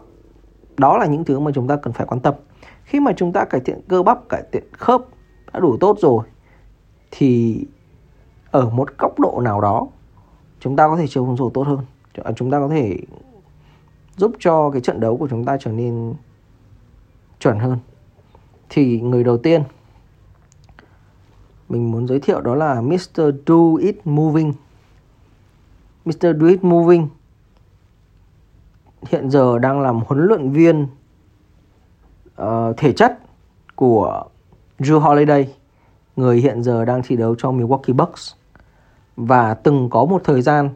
[0.78, 2.34] đó là những thứ mà chúng ta cần phải quan tâm
[2.84, 5.02] khi mà chúng ta cải thiện cơ bắp, cải thiện khớp
[5.54, 6.26] đã đủ tốt rồi,
[7.12, 7.60] thì
[8.52, 9.88] ở một góc độ nào đó,
[10.60, 11.80] chúng ta có thể chơi bóng rổ tốt hơn
[12.24, 12.98] à, chúng ta có thể
[14.18, 16.14] giúp cho cái trận đấu của chúng ta trở nên
[17.40, 17.78] chuẩn hơn
[18.70, 19.64] thì người đầu tiên
[21.70, 23.22] mình muốn giới thiệu đó là Mr.
[23.48, 24.54] Do It Moving
[26.06, 26.28] Mr.
[26.42, 27.08] Do It Moving
[29.10, 30.88] hiện giờ đang làm huấn luyện viên
[32.42, 33.20] uh, thể chất
[33.76, 34.24] của
[34.80, 35.54] Drew Holiday
[36.16, 38.34] người hiện giờ đang thi đấu cho Milwaukee Bucks
[39.16, 40.70] và từng có một thời gian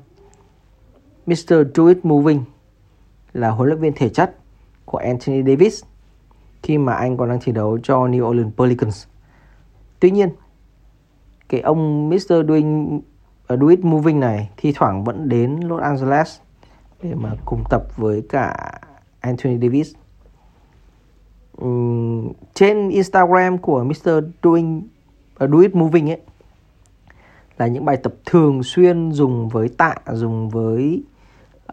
[1.25, 1.53] Mr.
[1.75, 2.43] Do It Moving
[3.33, 4.35] là huấn luyện viên thể chất
[4.85, 5.83] của Anthony Davis
[6.63, 9.05] khi mà anh còn đang thi đấu cho New Orleans Pelicans.
[9.99, 10.29] Tuy nhiên,
[11.49, 12.47] cái ông Mr.
[12.47, 12.95] Doing
[13.53, 16.39] uh, Do It Moving này thi thoảng vẫn đến Los Angeles
[17.01, 18.79] để mà cùng tập với cả
[19.19, 19.93] Anthony Davis.
[21.61, 24.09] uhm, trên Instagram của Mr.
[24.43, 24.87] Doing
[25.43, 26.21] uh, Do It Moving ấy
[27.57, 31.03] là những bài tập thường xuyên dùng với tạ dùng với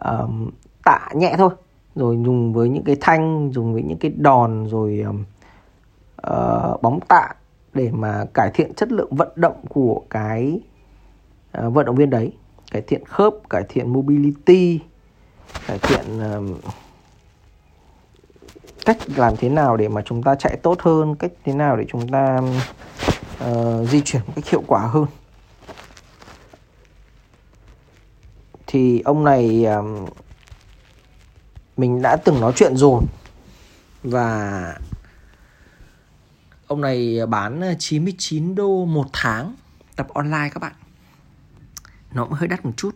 [0.01, 0.49] um,
[0.83, 1.49] tạ nhẹ thôi
[1.95, 5.23] rồi dùng với những cái thanh dùng với những cái đòn rồi um,
[6.27, 7.29] uh, bóng tạ
[7.73, 10.59] để mà cải thiện chất lượng vận động của cái
[11.57, 12.33] uh, vận động viên đấy
[12.71, 14.79] cải thiện khớp cải thiện mobility
[15.67, 16.05] cải thiện
[16.39, 16.63] uh,
[18.85, 21.85] cách làm thế nào để mà chúng ta chạy tốt hơn cách thế nào để
[21.89, 22.41] chúng ta
[23.49, 25.05] uh, di chuyển một cách hiệu quả hơn.
[28.67, 30.05] Thì ông này um,
[31.77, 33.03] mình đã từng nói chuyện rồi
[34.03, 34.79] và
[36.67, 39.55] ông này bán 99 đô một tháng
[39.95, 40.73] tập online các bạn.
[42.13, 42.95] Nó cũng hơi đắt một chút.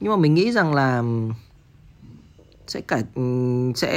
[0.00, 1.02] Nhưng mà mình nghĩ rằng là
[2.70, 3.22] sẽ cả ừ,
[3.74, 3.92] sẽ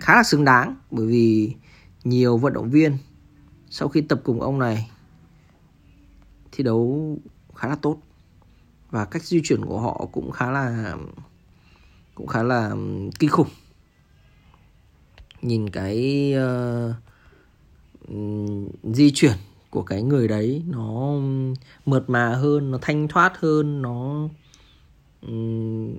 [0.00, 1.54] khá là xứng đáng bởi vì
[2.04, 2.96] nhiều vận động viên
[3.70, 4.90] sau khi tập cùng ông này
[6.52, 7.16] thi đấu
[7.54, 7.98] khá là tốt
[8.90, 10.96] và cách di chuyển của họ cũng khá là
[12.14, 12.74] cũng khá là
[13.18, 13.48] kinh khủng.
[15.42, 16.34] Nhìn cái
[18.08, 18.16] uh,
[18.82, 19.36] di chuyển
[19.70, 21.12] của cái người đấy nó
[21.86, 24.28] mượt mà hơn nó thanh thoát hơn nó
[25.22, 25.94] um,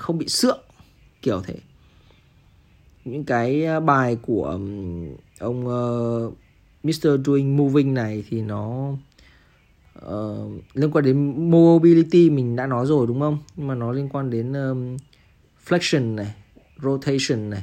[0.00, 0.60] không bị sượng
[1.22, 1.54] kiểu thế
[3.04, 4.44] những cái ờ, bài của
[5.38, 6.34] ông ờ, uh,
[6.82, 7.08] Mr.
[7.26, 8.92] Doing Moving này thì nó
[10.06, 14.08] uh, liên quan đến mobility mình đã nói rồi đúng không nhưng mà nó liên
[14.08, 14.96] quan đến um,
[15.66, 16.34] flexion này
[16.82, 17.62] rotation này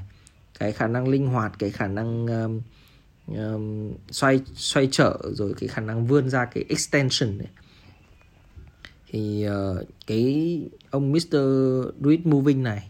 [0.59, 2.61] cái khả năng linh hoạt cái khả năng um,
[3.37, 7.47] um, xoay xoay trở rồi cái khả năng vươn ra cái extension này
[9.11, 11.37] thì uh, cái ông Mr.
[11.99, 12.89] Do Moving này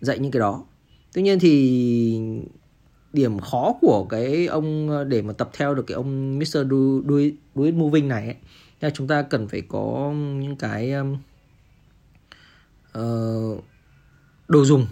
[0.00, 0.64] dạy những cái đó
[1.12, 2.20] tuy nhiên thì
[3.12, 6.44] điểm khó của cái ông để mà tập theo được cái ông Mr.
[6.52, 6.60] Do,
[7.54, 8.36] Do, Moving này ấy,
[8.80, 10.92] là chúng ta cần phải có những cái
[12.98, 13.64] uh,
[14.48, 14.86] đồ dùng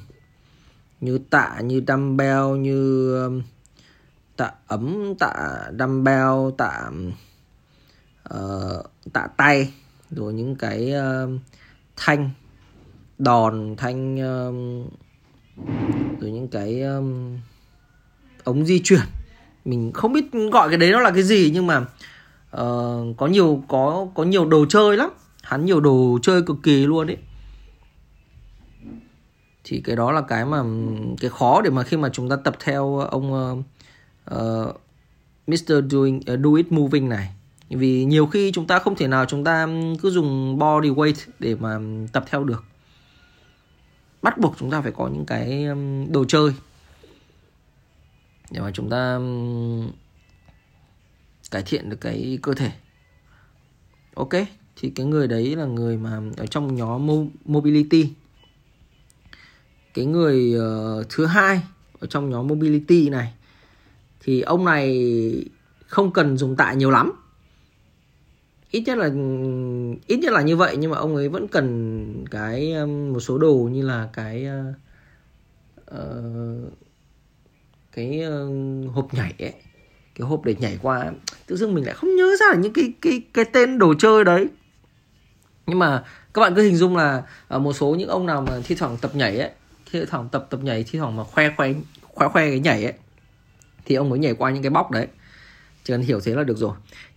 [1.00, 3.42] như tạ như dumbbell như um,
[4.36, 6.90] tạ ấm tạ dumbbell tạ
[8.34, 9.72] uh, tạ tay
[10.10, 11.40] rồi những cái uh,
[11.96, 12.30] thanh
[13.18, 14.88] đòn thanh um,
[16.20, 17.38] rồi những cái um,
[18.44, 19.04] ống di chuyển.
[19.64, 23.62] Mình không biết gọi cái đấy nó là cái gì nhưng mà uh, có nhiều
[23.68, 25.10] có có nhiều đồ chơi lắm.
[25.42, 27.16] Hắn nhiều đồ chơi cực kỳ luôn đấy
[29.64, 30.62] thì cái đó là cái mà
[31.20, 33.58] cái khó để mà khi mà chúng ta tập theo ông uh,
[34.34, 34.76] uh,
[35.46, 35.72] Mr.
[35.90, 37.30] Doing uh, Do It Moving này
[37.76, 39.68] vì nhiều khi chúng ta không thể nào chúng ta
[40.02, 41.78] cứ dùng body weight để mà
[42.12, 42.64] tập theo được.
[44.22, 45.66] Bắt buộc chúng ta phải có những cái
[46.10, 46.52] đồ chơi.
[48.50, 49.18] Để mà chúng ta
[51.50, 52.72] cải thiện được cái cơ thể.
[54.14, 54.32] Ok
[54.76, 57.06] thì cái người đấy là người mà ở trong nhóm
[57.44, 58.12] mobility.
[59.94, 61.60] Cái người uh, thứ hai
[62.00, 63.34] ở trong nhóm mobility này
[64.20, 65.10] thì ông này
[65.86, 67.12] không cần dùng tạ nhiều lắm
[68.74, 69.10] ít nhất là
[70.06, 73.38] ít nhất là như vậy nhưng mà ông ấy vẫn cần cái um, một số
[73.38, 74.76] đồ như là cái uh,
[75.86, 76.22] ờ,
[77.92, 79.52] cái uh, hộp nhảy ấy.
[80.14, 81.12] Cái hộp để nhảy qua
[81.46, 84.46] tự dưng mình lại không nhớ ra những cái cái cái tên đồ chơi đấy.
[85.66, 88.60] Nhưng mà các bạn cứ hình dung là ờ, một số những ông nào mà
[88.64, 89.50] thi thoảng tập nhảy ấy
[89.92, 92.94] thi thoảng tập tập nhảy thi thoảng mà khoe khoe khoe khoe cái nhảy ấy
[93.84, 95.06] thì ông mới nhảy qua những cái bóc đấy.
[95.84, 96.74] Chỉ cần hiểu thế là được rồi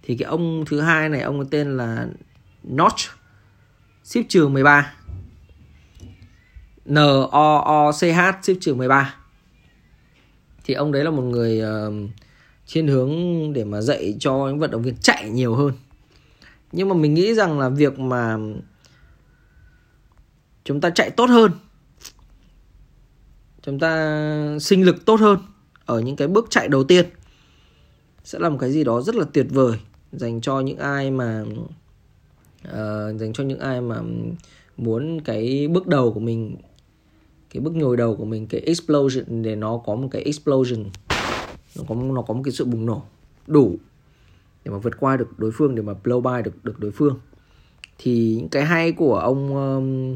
[0.08, 2.08] thì cái ông thứ hai này ông có tên là
[2.64, 3.00] Notch
[4.04, 4.94] ship trừ 13
[6.86, 6.96] N
[7.32, 9.16] O O C H ship trừ 13
[10.64, 11.94] thì ông đấy là một người uh,
[12.68, 13.14] thiên hướng
[13.54, 15.74] để mà dạy cho những vận động viên chạy nhiều hơn.
[16.72, 18.38] Nhưng mà mình nghĩ rằng là việc mà
[20.64, 21.52] chúng ta chạy tốt hơn
[23.62, 25.40] chúng ta sinh lực tốt hơn
[25.86, 27.06] ở những cái bước chạy đầu tiên
[28.24, 29.80] sẽ là một cái gì đó rất là tuyệt vời
[30.12, 31.46] dành cho những ai mà
[32.68, 34.02] uh, dành cho những ai mà
[34.78, 36.56] muốn cái bước đầu của mình
[37.54, 40.84] cái bước nhồi đầu của mình cái explosion để nó có một cái explosion
[41.78, 43.02] nó có nó có một cái sự bùng nổ
[43.48, 43.78] đủ
[44.68, 47.20] để mà vượt qua được đối phương để mà blow by được được đối phương.
[47.98, 50.16] Thì những cái hay của ông um,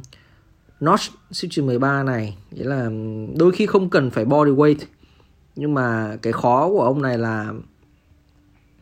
[0.80, 1.02] Notch
[1.32, 2.90] Switch 13 này nghĩa là
[3.38, 4.76] đôi khi không cần phải body weight
[5.56, 7.54] nhưng mà cái khó của ông này là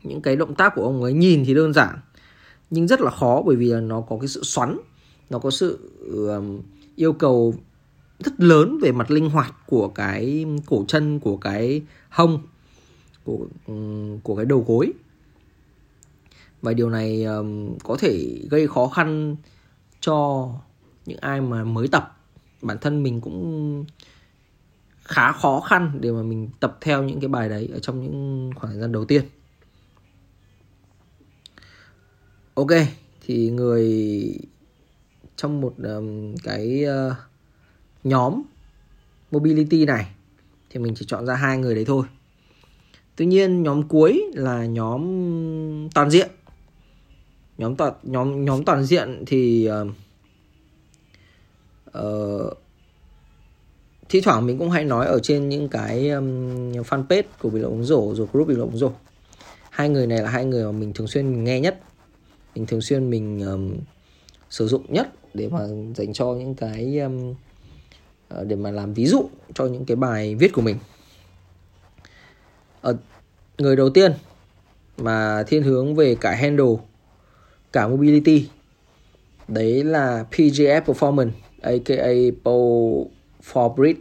[0.03, 1.99] những cái động tác của ông ấy nhìn thì đơn giản
[2.69, 4.77] nhưng rất là khó bởi vì nó có cái sự xoắn
[5.29, 6.61] nó có sự um,
[6.95, 7.53] yêu cầu
[8.19, 12.41] rất lớn về mặt linh hoạt của cái cổ chân của cái hông
[13.23, 14.93] của um, của cái đầu gối.
[16.61, 19.35] Và điều này um, có thể gây khó khăn
[20.01, 20.49] cho
[21.05, 22.17] những ai mà mới tập.
[22.61, 23.85] Bản thân mình cũng
[25.03, 28.51] khá khó khăn để mà mình tập theo những cái bài đấy ở trong những
[28.55, 29.23] khoảng thời gian đầu tiên.
[32.59, 32.71] Ok
[33.25, 33.85] thì người
[35.35, 37.13] trong một um, cái uh,
[38.03, 38.41] nhóm
[39.31, 40.07] mobility này
[40.69, 42.05] thì mình chỉ chọn ra hai người đấy thôi.
[43.15, 45.01] Tuy nhiên nhóm cuối là nhóm
[45.93, 46.29] toàn diện.
[47.57, 49.87] Nhóm toàn nhóm nhóm toàn diện thì uh,
[51.97, 52.57] uh,
[54.09, 57.73] thi thoảng mình cũng hay nói ở trên những cái um, fanpage của bình luận
[57.73, 58.91] ống rổ rồi group bình luận ống rổ.
[59.69, 61.81] Hai người này là hai người mà mình thường xuyên nghe nhất
[62.59, 63.77] mình thường xuyên mình um,
[64.49, 65.59] sử dụng nhất để mà
[65.95, 67.35] dành cho những cái um,
[68.43, 70.77] để mà làm ví dụ cho những cái bài viết của mình.
[72.81, 72.97] Ở
[73.57, 74.11] người đầu tiên
[74.97, 76.75] mà thiên hướng về cả handle
[77.73, 78.49] cả mobility
[79.47, 83.03] đấy là PGF Performance aka Paul
[83.51, 83.95] Forbrid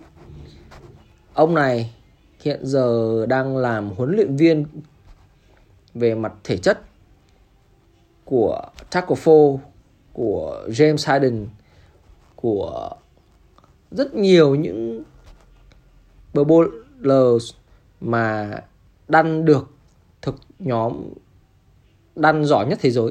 [1.35, 1.95] ông này
[2.41, 4.65] hiện giờ đang làm huấn luyện viên
[5.95, 6.81] về mặt thể chất
[8.29, 9.59] của Taco Fall,
[10.13, 11.47] của James Harden,
[12.37, 12.91] của
[13.91, 15.03] rất nhiều những
[16.35, 17.53] bowlers
[18.01, 18.51] mà
[19.09, 19.71] đăng được
[20.23, 21.05] thực nhóm
[22.17, 23.11] đan giỏi nhất thế giới.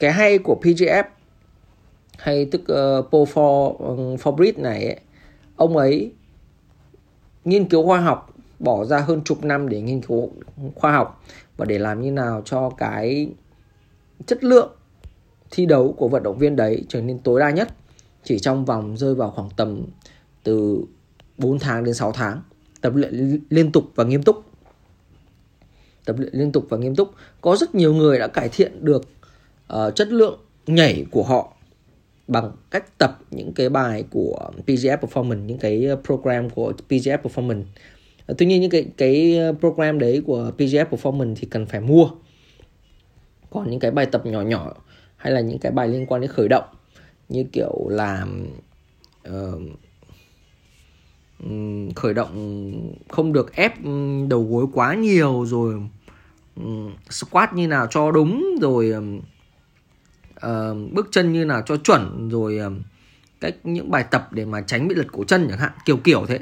[0.00, 1.04] Cái hay của PGF
[2.18, 5.00] hay tức uh, Paul For, uh, ờ, Forbrit này ấy,
[5.56, 6.12] ông ấy
[7.44, 10.30] nghiên cứu khoa học bỏ ra hơn chục năm để nghiên cứu
[10.74, 11.22] khoa học
[11.56, 13.28] và để làm như nào cho cái
[14.26, 14.72] chất lượng
[15.50, 17.68] thi đấu của vận động viên đấy trở nên tối đa nhất.
[18.24, 19.82] Chỉ trong vòng rơi vào khoảng tầm
[20.42, 20.84] từ
[21.38, 22.42] 4 tháng đến 6 tháng
[22.80, 24.44] tập luyện liên tục và nghiêm túc.
[26.04, 27.10] Tập luyện liên tục và nghiêm túc.
[27.40, 29.08] Có rất nhiều người đã cải thiện được
[29.72, 31.52] uh, chất lượng nhảy của họ
[32.28, 37.62] bằng cách tập những cái bài của PGF Performance những cái program của PGF Performance.
[38.26, 41.80] Ờ, tuy nhiên những cái cái ờ, program đấy của PGF Performance thì cần phải
[41.80, 42.10] mua
[43.50, 44.72] còn những cái bài tập nhỏ nhỏ
[45.16, 46.64] hay là những cái bài liên quan đến khởi động
[47.28, 48.26] như kiểu là
[49.28, 49.62] uh,
[51.96, 53.74] khởi động không được ép
[54.28, 55.82] đầu gối quá nhiều rồi
[56.56, 58.92] ừ, squat như nào cho đúng rồi
[60.46, 62.72] uh, bước chân như nào cho chuẩn rồi uh,
[63.40, 66.26] cách những bài tập để mà tránh bị lật cổ chân chẳng hạn kiểu kiểu
[66.28, 66.40] thế.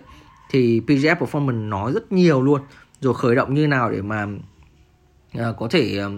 [0.50, 2.60] Thì PGF Performance nói rất nhiều luôn.
[3.00, 4.26] Rồi khởi động như nào để mà
[5.38, 6.12] uh, có thể uh,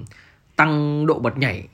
[0.61, 1.69] tăng độ bật nhảy.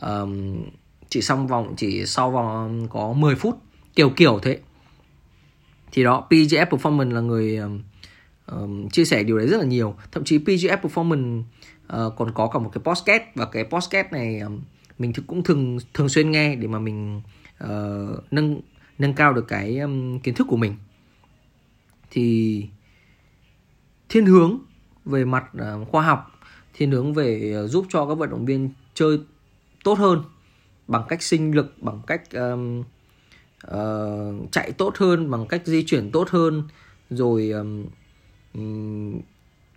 [0.00, 0.62] Um,
[1.08, 3.58] chỉ xong vòng chỉ sau vòng có 10 phút
[3.94, 4.58] kiểu kiểu thế.
[5.92, 7.60] Thì đó PGF Performance là người
[8.46, 9.94] um, chia sẻ điều đấy rất là nhiều.
[10.12, 13.22] Thậm chí PGF Performance uh, còn có cả một cái podcast.
[13.34, 14.60] Và cái podcast này um,
[14.98, 17.22] mình cũng thường thường xuyên nghe để mà mình
[17.64, 18.60] uh, nâng
[18.98, 20.74] nâng cao được cái um, kiến thức của mình.
[22.10, 22.66] Thì
[24.08, 24.58] thiên hướng
[25.04, 26.39] về mặt uh, khoa học
[26.80, 29.18] thiên hướng về ờ, giúp cho các vận động viên chơi
[29.84, 30.22] tốt hơn
[30.88, 32.82] bằng cách sinh lực bằng cách um,
[33.66, 36.62] uh, chạy tốt hơn bằng cách di chuyển tốt hơn
[37.10, 37.84] rồi um,
[38.54, 39.20] um,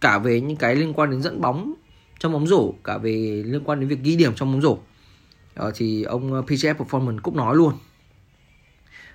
[0.02, 1.74] cả về những cái liên quan đến dẫn bóng
[2.20, 4.72] trong bóng rổ cả về liên quan đến việc ghi điểm trong bóng rổ.
[5.68, 7.74] Uh, thì ông PGF Performance cũng nói luôn.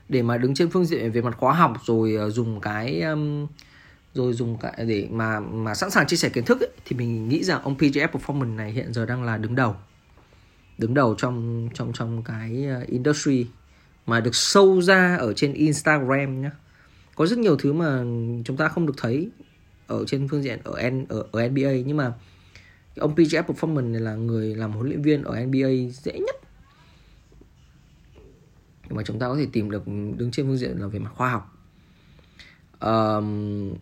[0.09, 3.46] Để mà đứng trên phương diện về mặt khóa học rồi uh, dùng cái um,
[4.18, 7.28] rồi dùng cả để mà mà sẵn sàng chia sẻ kiến thức ấy, thì mình
[7.28, 9.76] nghĩ rằng ông PGF Performance này hiện giờ đang là đứng đầu.
[10.78, 13.46] Đứng đầu trong trong trong cái ờ, industry
[14.07, 16.50] mà được sâu ra ở trên Instagram nhá.
[17.14, 18.02] Có rất nhiều thứ mà
[18.44, 19.31] chúng ta không được thấy
[19.87, 22.12] ở trên phương diện ở N, ở, ở NBA nhưng mà
[22.96, 26.37] ông PGF Performance này là người làm huấn luyện viên ở NBA dễ nhất.
[28.90, 31.31] Mà chúng ta có thể tìm được đứng trên phương diện là về mặt khoa
[31.31, 31.54] học.
[32.81, 33.74] Um,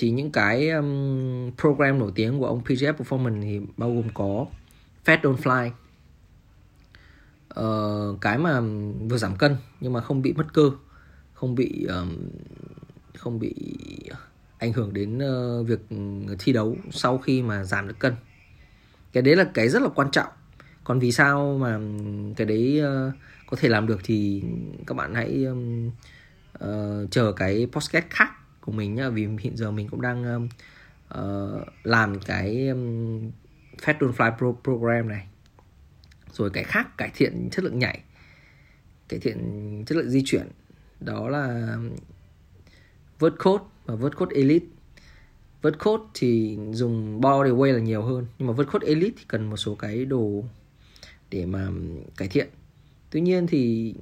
[0.00, 4.46] thì những cái um, program nổi tiếng của ông PGF Performance thì bao gồm có
[5.04, 5.70] Fat Don't Fly.
[7.60, 8.60] Uh, cái mà
[9.08, 10.70] vừa giảm cân nhưng mà không bị mất cơ
[11.32, 12.28] không bị um,
[13.18, 13.54] không bị
[14.58, 15.80] ảnh hưởng đến uh, việc
[16.38, 18.14] thi đấu sau khi mà giảm được cân.
[19.12, 20.28] Cái đấy là cái rất là quan trọng.
[20.84, 21.78] Còn vì sao mà
[22.36, 23.14] cái đấy uh,
[23.46, 24.42] có thể làm được thì
[24.86, 25.90] các bạn hãy um,
[26.64, 30.48] uh, chờ cái podcast khác của mình nhá vì hiện giờ mình cũng đang
[31.14, 33.30] uh, làm cái um,
[33.78, 35.26] Fat Don't Fly Pro program này.
[36.32, 38.00] Rồi cái khác cải thiện chất lượng nhảy
[39.08, 39.38] cải thiện
[39.86, 40.48] chất lượng di chuyển.
[41.00, 41.90] Đó là um,
[43.18, 44.66] vớt code và vớt code elite.
[45.62, 49.24] Vớt code thì dùng body weight là nhiều hơn nhưng mà vớt code elite thì
[49.28, 50.44] cần một số cái đồ
[51.30, 52.48] để mà um, cải thiện.
[53.10, 53.94] Tuy nhiên thì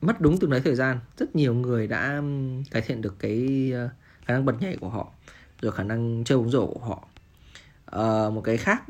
[0.00, 0.98] mất đúng từng đấy thời gian.
[1.18, 2.22] Rất nhiều người đã
[2.70, 3.88] cải thiện được cái ờ,
[4.24, 5.12] khả năng bật nhảy của họ
[5.60, 7.08] rồi khả năng chơi bóng rổ của họ.
[7.86, 8.82] À, một cái khác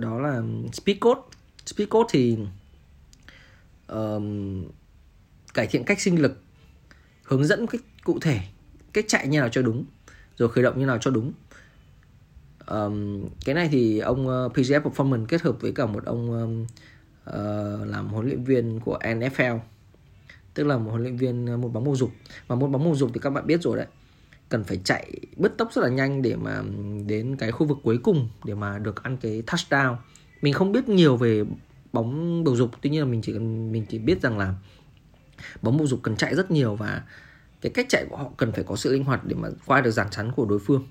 [0.00, 1.20] đó là speed code.
[1.66, 2.38] Speed code thì
[3.88, 4.64] um,
[5.54, 6.42] cải thiện cách sinh lực
[7.22, 8.40] hướng dẫn cách cụ thể
[8.92, 9.84] cách chạy như nào cho đúng
[10.36, 11.32] rồi khởi động như nào cho đúng.
[12.66, 16.32] Um, cái này thì ông ờ, uh, PGF Performance kết hợp với cả một ông
[16.32, 16.66] um,
[17.30, 19.58] uh, làm huấn luyện viên của NFL
[20.54, 22.10] tức là một huấn luyện viên ờ, một bóng bầu dục
[22.46, 23.86] và một bóng bầu dục thì các bạn biết rồi đấy.
[24.48, 26.64] Cần phải chạy bứt tốc rất là nhanh để mà ừ,
[27.06, 29.96] đến cái khu vực cuối cùng để mà được ăn cái touchdown.
[30.42, 31.44] Mình không biết nhiều về
[31.92, 34.54] bóng bầu dục tuy nhiên là mình chỉ cần, mình chỉ biết rằng là
[35.62, 37.02] bóng bầu dục cần chạy rất nhiều và
[37.60, 39.90] cái cách chạy của họ cần phải có sự linh hoạt để mà qua được
[39.90, 40.86] dàn chắn của đối phương.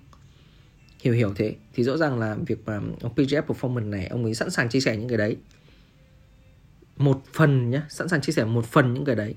[1.01, 1.55] Hiểu hiểu thế.
[1.73, 4.79] Thì rõ ràng là việc mà ông PGF Performance này, ông ấy sẵn sàng chia
[4.79, 5.37] sẻ những cái đấy.
[6.97, 9.35] Một phần nhé sẵn sàng chia sẻ một phần những cái đấy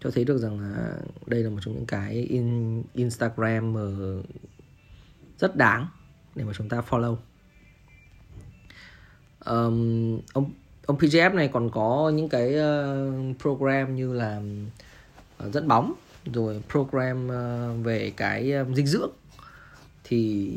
[0.00, 0.96] cho thấy được rằng là
[1.26, 4.22] đây là một trong những cái in Instagram ờ,
[5.38, 5.86] rất đáng
[6.34, 7.16] để mà chúng ta follow.
[9.44, 10.52] Um, ông
[10.86, 14.42] ông PGF này còn có những cái uh, program như là
[15.38, 15.94] ờ, uh, dẫn bóng
[16.32, 19.10] rồi program uh, về cái uh, dinh dưỡng.
[20.04, 20.50] Thì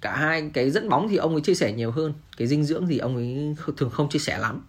[0.00, 2.86] cả hai cái dẫn bóng thì ông ấy chia sẻ nhiều hơn cái dinh dưỡng
[2.86, 4.62] thì ông ấy thường không chia sẻ lắm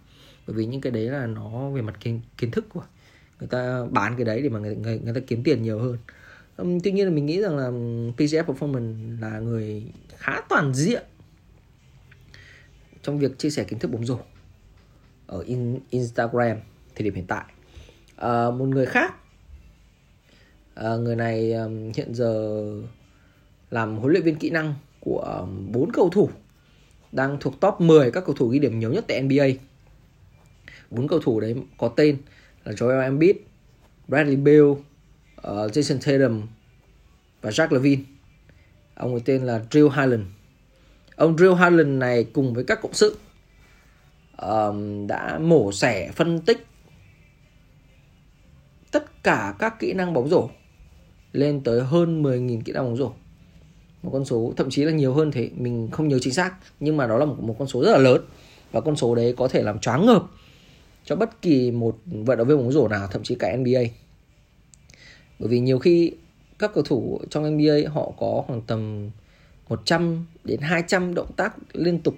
[0.47, 2.83] bởi vì những cái đấy là nó về mặt kiến, kiến thức của
[3.39, 5.97] người ta bán cái đấy để mà người, người, người ta kiếm tiền nhiều hơn.
[6.57, 7.69] Um, tuy nhiên là mình nghĩ rằng là
[8.17, 9.83] PCF Performance là người
[10.17, 11.03] khá toàn diện
[13.01, 14.19] trong việc chia sẻ kiến thức bóng rổ
[15.27, 16.57] ở in, Instagram
[16.95, 17.45] thời điểm hiện tại.
[18.15, 19.15] À, một người khác
[20.75, 22.63] à, người này um, hiện giờ
[23.71, 26.29] làm huấn luyện viên kỹ năng của bốn cầu thủ
[27.11, 29.45] đang thuộc top 10 các cầu thủ ghi điểm nhiều nhất tại NBA
[30.89, 32.17] bốn cầu thủ đấy có tên
[32.63, 33.36] là Joel Embiid,
[34.07, 34.81] Bradley Beal, uh,
[35.43, 36.47] Jason Tatum
[37.41, 38.01] và Jack Levine.
[38.95, 40.23] Ông ấy tên là drew Highland.
[41.15, 43.17] Ông drew Highland này cùng với các cộng sự
[44.38, 46.65] um, đã mổ xẻ phân tích
[48.91, 50.49] tất cả các kỹ năng bóng rổ
[51.31, 53.11] lên tới hơn 10.000 kỹ năng bóng rổ
[54.03, 56.97] một con số thậm chí là nhiều hơn thế mình không nhớ chính xác nhưng
[56.97, 58.21] mà đó là một, một con số rất là lớn
[58.71, 60.23] và con số đấy có thể làm choáng ngợp
[61.06, 63.80] cho bất kỳ một vận động viên bóng rổ nào thậm chí cả NBA
[65.39, 66.12] bởi vì nhiều khi
[66.60, 69.10] các cầu thủ trong NBA họ có khoảng tầm
[69.70, 72.16] 100 đến 200 động tác liên tục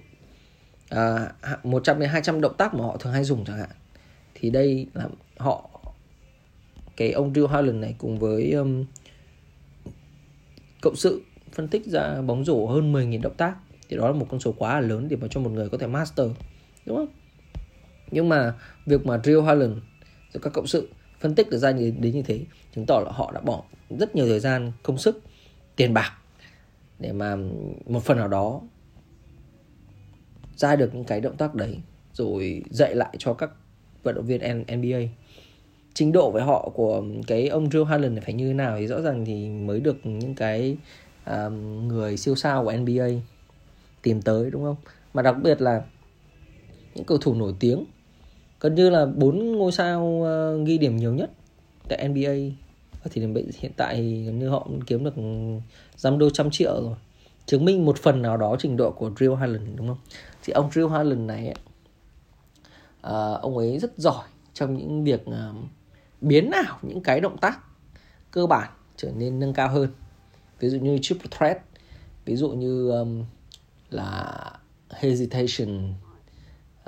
[0.89, 1.33] à,
[1.63, 3.69] 100 đến 200 động tác mà họ thường hay dùng chẳng hạn.
[4.33, 5.07] Thì đây là
[5.37, 5.69] họ
[6.97, 8.85] cái ông Drew Harlan này cùng với um,
[10.81, 11.21] cộng sự
[11.51, 13.55] phân tích ra bóng rổ hơn 10.000 động tác
[13.89, 15.77] thì đó là một con số quá là lớn để mà cho một người có
[15.77, 16.27] thể master
[16.85, 17.07] đúng không?
[18.11, 18.53] Nhưng mà
[18.85, 19.79] việc mà Drew Harlan
[20.33, 20.89] rồi các cộng sự
[21.19, 22.41] phân tích được ra như đến như thế
[22.75, 25.21] chứng tỏ là họ đã bỏ rất nhiều thời gian công sức
[25.75, 26.11] tiền bạc
[26.99, 27.35] để mà
[27.85, 28.61] một phần nào đó
[30.55, 31.77] ra được những cái động tác đấy
[32.13, 33.49] rồi dạy lại cho các
[34.03, 34.97] vận động viên NBA
[35.93, 38.87] trình độ với họ của cái ông Drew Harlan này phải như thế nào thì
[38.87, 40.77] rõ ràng thì mới được những cái
[41.25, 43.07] um, người siêu sao của NBA
[44.01, 44.75] tìm tới đúng không?
[45.13, 45.83] Mà đặc biệt là
[46.95, 47.85] những cầu thủ nổi tiếng
[48.59, 51.31] gần như là bốn ngôi sao uh, ghi điểm nhiều nhất
[51.87, 52.31] tại NBA
[53.11, 53.21] thì
[53.59, 55.21] hiện tại thì gần như họ kiếm được ừ,
[55.95, 56.95] dăm đô trăm triệu rồi.
[57.45, 59.97] Chứng minh một phần nào đó trình độ của Drew Harlan đúng không?
[60.43, 61.53] Thì ông Drew Harlan này
[63.07, 65.55] uh, ông ấy rất giỏi trong những việc uh,
[66.21, 67.59] biến ảo những cái động tác
[68.31, 69.89] cơ bản trở nên nâng cao hơn.
[70.59, 71.57] Ví dụ như triple threat
[72.25, 73.23] ví dụ như um,
[73.89, 74.35] là
[74.89, 75.93] hesitation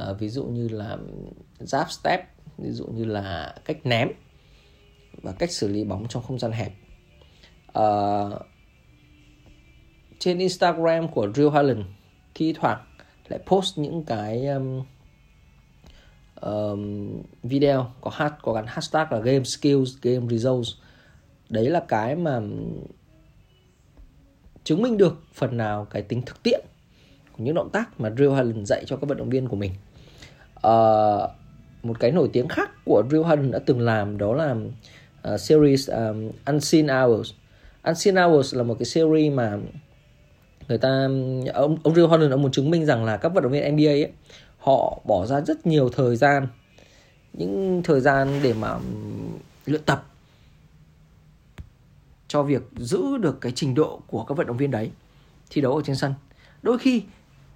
[0.01, 0.97] uh, ví dụ như là
[1.59, 2.21] giáp step
[2.57, 4.09] ví dụ như là cách ném
[5.21, 6.71] và cách xử lý bóng trong không gian hẹp.
[7.73, 7.89] À,
[10.19, 11.83] trên Instagram của Drew Harlan
[12.35, 12.79] thi thoảng
[13.27, 14.83] lại post những cái um,
[16.41, 20.69] um, video có hát có gắn hashtag là game skills game results.
[21.49, 22.39] Đấy là cái mà
[24.63, 26.61] chứng minh được phần nào cái tính thực tiễn
[27.31, 29.71] của những động tác mà Drew Harlan dạy cho các vận động viên của mình.
[30.67, 31.29] Uh,
[31.83, 34.55] một cái nổi tiếng khác của Drew Harlan đã từng làm đó là
[35.33, 37.31] uh, series um, Unseen Hours.
[37.83, 39.57] Unseen Hours là một cái series mà
[40.67, 41.07] người ta
[41.53, 43.89] ông ông Drew Harlan ông muốn chứng minh rằng là các vận động viên NBA
[43.89, 44.11] ấy,
[44.57, 46.47] họ bỏ ra rất nhiều thời gian
[47.33, 48.79] những thời gian để mà
[49.65, 50.05] luyện tập
[52.27, 54.91] cho việc giữ được cái trình độ của các vận động viên đấy
[55.49, 56.13] thi đấu ở trên sân.
[56.61, 57.03] Đôi khi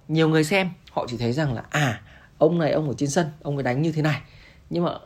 [0.08, 2.02] nhiều người xem họ chỉ thấy rằng là à
[2.38, 4.22] ông này ông ở trên sân ông ấy đánh như thế này.
[4.70, 4.98] Nhưng mà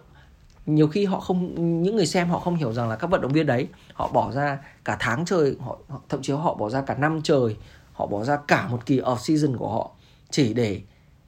[0.66, 3.32] nhiều khi họ không những người xem họ không hiểu rằng là các vận động
[3.32, 6.94] viên đấy họ bỏ ra cả tháng trời họ thậm chí họ bỏ ra cả
[6.94, 7.56] năm trời
[7.92, 9.90] họ bỏ ra cả một kỳ off season của họ
[10.30, 10.82] chỉ để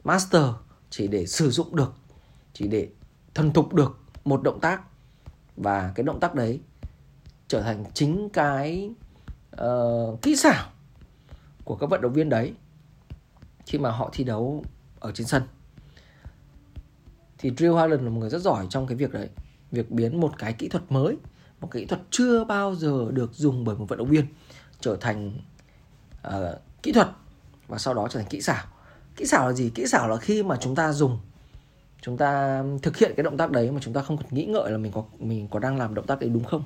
[0.04, 0.44] master
[0.90, 1.92] chỉ để sử dụng được
[2.52, 2.88] chỉ để
[3.34, 4.82] thân thục được một động tác.
[5.56, 6.60] Và cái động tác đấy
[7.48, 8.90] trở thành chính cái
[9.64, 10.66] uh, kỹ xảo
[11.64, 12.54] của các vận động viên đấy
[13.66, 14.64] khi mà họ thi đấu
[15.00, 15.42] ở trên sân
[17.40, 19.28] thì Drew Harlan là một người rất giỏi trong cái việc đấy.
[19.72, 21.16] Việc biến một cái kỹ thuật mới
[21.60, 24.24] một kỹ thuật chưa bao giờ được dùng bởi một vận động viên
[24.80, 25.32] trở thành
[26.28, 26.32] uh,
[26.82, 27.08] kỹ thuật
[27.68, 28.64] và sau đó trở thành kỹ xảo.
[29.16, 29.70] Kỹ xảo là gì?
[29.74, 31.18] Kỹ xảo là khi mà chúng ta dùng
[32.02, 34.70] chúng ta thực hiện cái động tác đấy mà chúng ta không cần nghĩ ngợi
[34.70, 36.62] là mình có mình có đang làm động tác đấy đúng không?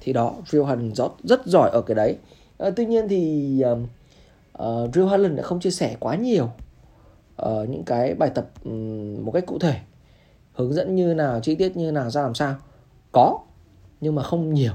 [0.00, 2.18] Thì đó Drew Harlan rất, rất giỏi ở cái đấy.
[2.58, 6.52] À, tuy nhiên thì uh, uh, Drew Harlan đã không chia sẻ quá nhiều
[7.42, 9.80] uh, những cái bài tập um, một cách cụ thể
[10.52, 12.56] hướng dẫn như nào chi tiết như nào ra làm sao.
[13.12, 13.38] Có
[14.00, 14.72] nhưng mà không nhiều.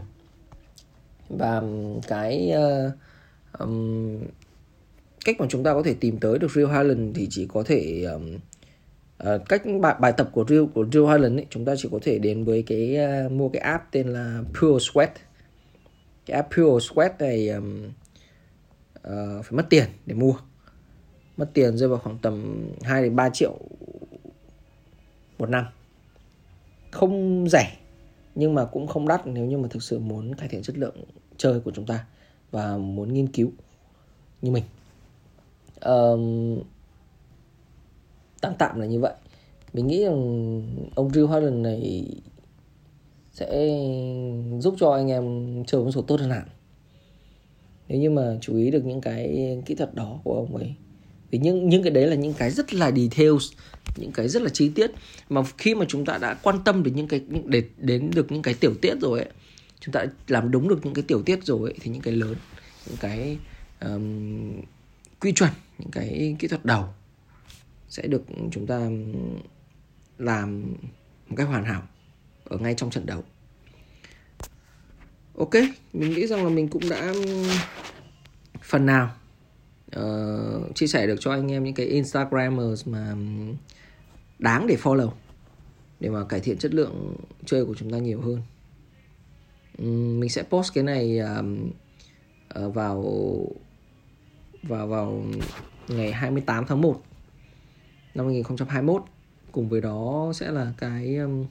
[1.30, 1.62] Và
[2.07, 2.91] cái uh,
[3.60, 4.20] um,
[5.26, 8.03] cách mà chúng ta có thể tìm tới được Real Highland thì chỉ có thể
[8.03, 8.36] um,
[9.24, 11.99] uh, cách bài bài tập của real của Real Highland ấy chúng ta chỉ có
[12.01, 15.07] thể đến với cái uh, mua cái app tên là Pure Sweat.
[16.26, 17.86] Cái app Pure Sweat này um,
[19.07, 20.34] uh, phải mất tiền để mua
[21.40, 23.58] mất tiền rơi vào khoảng tầm 2 đến 3 triệu
[25.38, 25.66] một năm.
[26.92, 27.78] Không rẻ
[28.36, 30.96] nhưng mà cũng không đắt nếu như mà thực sự muốn cải thiện chất lượng
[31.38, 32.06] chơi của chúng ta
[32.52, 33.52] và muốn nghiên cứu
[34.42, 34.64] như mình.
[35.82, 36.60] Um,
[38.42, 39.14] tạm tạm là như vậy.
[39.74, 42.06] Mình nghĩ rằng ông Drew Harden này
[43.32, 43.80] sẽ
[44.60, 46.48] giúp cho anh em chơi bóng rổ tốt hơn hẳn.
[47.88, 50.76] Nếu như mà chú ý được những cái kỹ thuật đó của ông ấy
[51.32, 53.52] vì những những cái đấy là những cái rất là details
[53.96, 54.92] những cái rất là chi tiết.
[55.30, 58.32] Mà khi mà chúng ta đã quan tâm đến những cái những, để đến được
[58.32, 59.30] những cái tiểu tiết rồi ấy
[59.80, 62.36] chúng ta làm đúng được những cái tiểu tiết rồi ấy, thì những cái lớn
[62.88, 63.38] những cái
[63.82, 64.62] um,
[65.20, 66.86] quy chuẩn những cái kỹ thuật đầu
[67.90, 68.90] sẽ được chúng ta
[70.18, 70.76] làm
[71.28, 71.84] một cách hoàn hảo
[72.44, 73.24] ở ngay trong trận đấu.
[75.38, 75.54] Ok
[75.94, 77.14] mình nghĩ rằng là mình cũng đã
[78.62, 79.16] phần nào
[79.96, 83.16] uh, chia sẻ được cho anh em những cái instagramers mà
[84.40, 85.10] đáng để follow
[86.00, 87.16] để mà cải thiện chất lượng
[87.46, 88.42] chơi của chúng ta nhiều hơn.
[89.78, 91.72] Um, mình sẽ post cái này um,
[92.66, 93.04] uh, vào
[94.64, 95.24] vào vào
[95.88, 97.04] ngày 28 tháng 1
[98.16, 99.04] năm 2021
[99.52, 101.46] cùng với đó sẽ là cái um,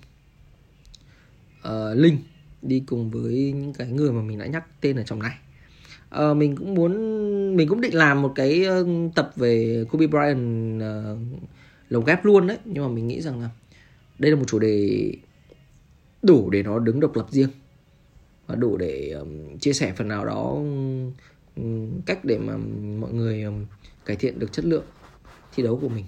[1.68, 2.20] uh, link
[2.62, 5.36] đi cùng với những cái người mà mình đã nhắc tên ở trong này
[6.14, 6.92] uh, mình cũng muốn
[7.56, 11.18] mình cũng định làm một cái uh, tập về Kobe Bryant uh,
[11.88, 12.58] lồng ghép luôn đấy.
[12.64, 13.50] Nhưng mà mình nghĩ rằng là
[14.18, 15.12] đây là một chủ đề
[16.22, 17.48] đủ để nó đứng độc lập riêng.
[18.46, 20.56] Và đủ để um, chia sẻ phần nào đó
[21.56, 22.56] um, cách để mà
[23.00, 23.66] mọi người um,
[24.04, 24.84] cải thiện được chất lượng
[25.54, 26.04] thi đấu của mình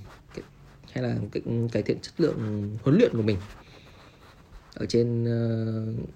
[0.92, 1.16] hay là
[1.72, 3.36] cải thiện chất lượng huấn luyện của mình
[4.74, 6.08] ở trên uh,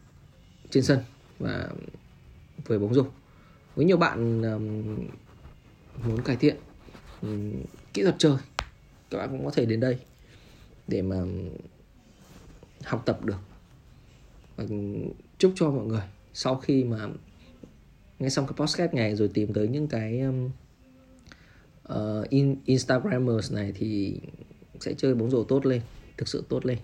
[0.70, 0.98] trên sân
[1.38, 1.68] và
[2.66, 3.04] với bóng rổ
[3.74, 4.96] với nhiều bạn um,
[6.08, 6.56] muốn cải thiện
[7.22, 7.52] um,
[7.92, 8.36] kỹ thuật chơi.
[9.10, 9.98] Các bạn cũng có thể đến đây
[10.88, 11.16] để mà
[12.84, 13.38] học tập được.
[14.56, 14.64] Và
[15.38, 16.02] chúc cho mọi người.
[16.32, 17.08] Sau khi mà
[18.18, 20.50] nghe xong cái podcast này rồi tìm tới những cái um,
[21.92, 24.20] uh, in, instagramers này thì
[24.80, 25.82] sẽ chơi bóng rổ tốt lên
[26.16, 26.78] thực sự tốt lên.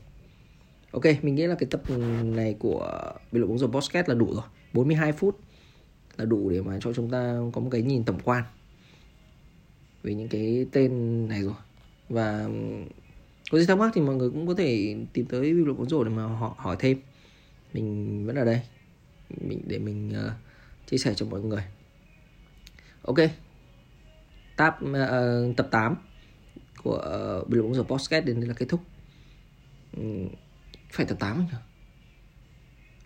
[0.91, 1.83] Ok mình nghĩ là cái tập
[2.25, 4.45] này của bình luận bóng rổ podcast là đủ rồi.
[4.73, 5.39] 42 phút
[6.21, 8.45] là đủ để mà cho chúng ta có một cái nhìn tổng quan
[10.03, 11.55] về những cái tên này rồi.
[12.09, 12.49] Và
[13.51, 15.89] có gì thắc mắc thì mọi người cũng có thể tìm tới bình Lục bóng
[15.89, 17.01] rổ để mà họ hỏi thêm.
[17.73, 18.61] Mình vẫn ở đây.
[19.41, 20.33] Mình để mình uh,
[20.87, 21.63] chia sẻ cho mọi người.
[23.03, 23.19] Ok.
[24.57, 25.97] Tab uh, tập 8
[26.83, 28.81] của uh, Lục bóng rổ podcast đến đây là kết thúc.
[29.97, 30.29] Um,
[30.93, 31.57] phải tập 8 nhỉ?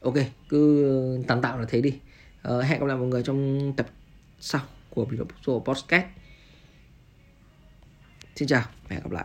[0.01, 0.15] Ok
[0.49, 1.95] cứ ờ, tạm tạo là thế đi.
[2.45, 3.87] Ờ, hẹn gặp lại mọi người trong tập
[4.41, 5.25] sau của video
[5.61, 6.07] podcast.
[8.37, 9.25] Xin chào và hẹn gặp lại.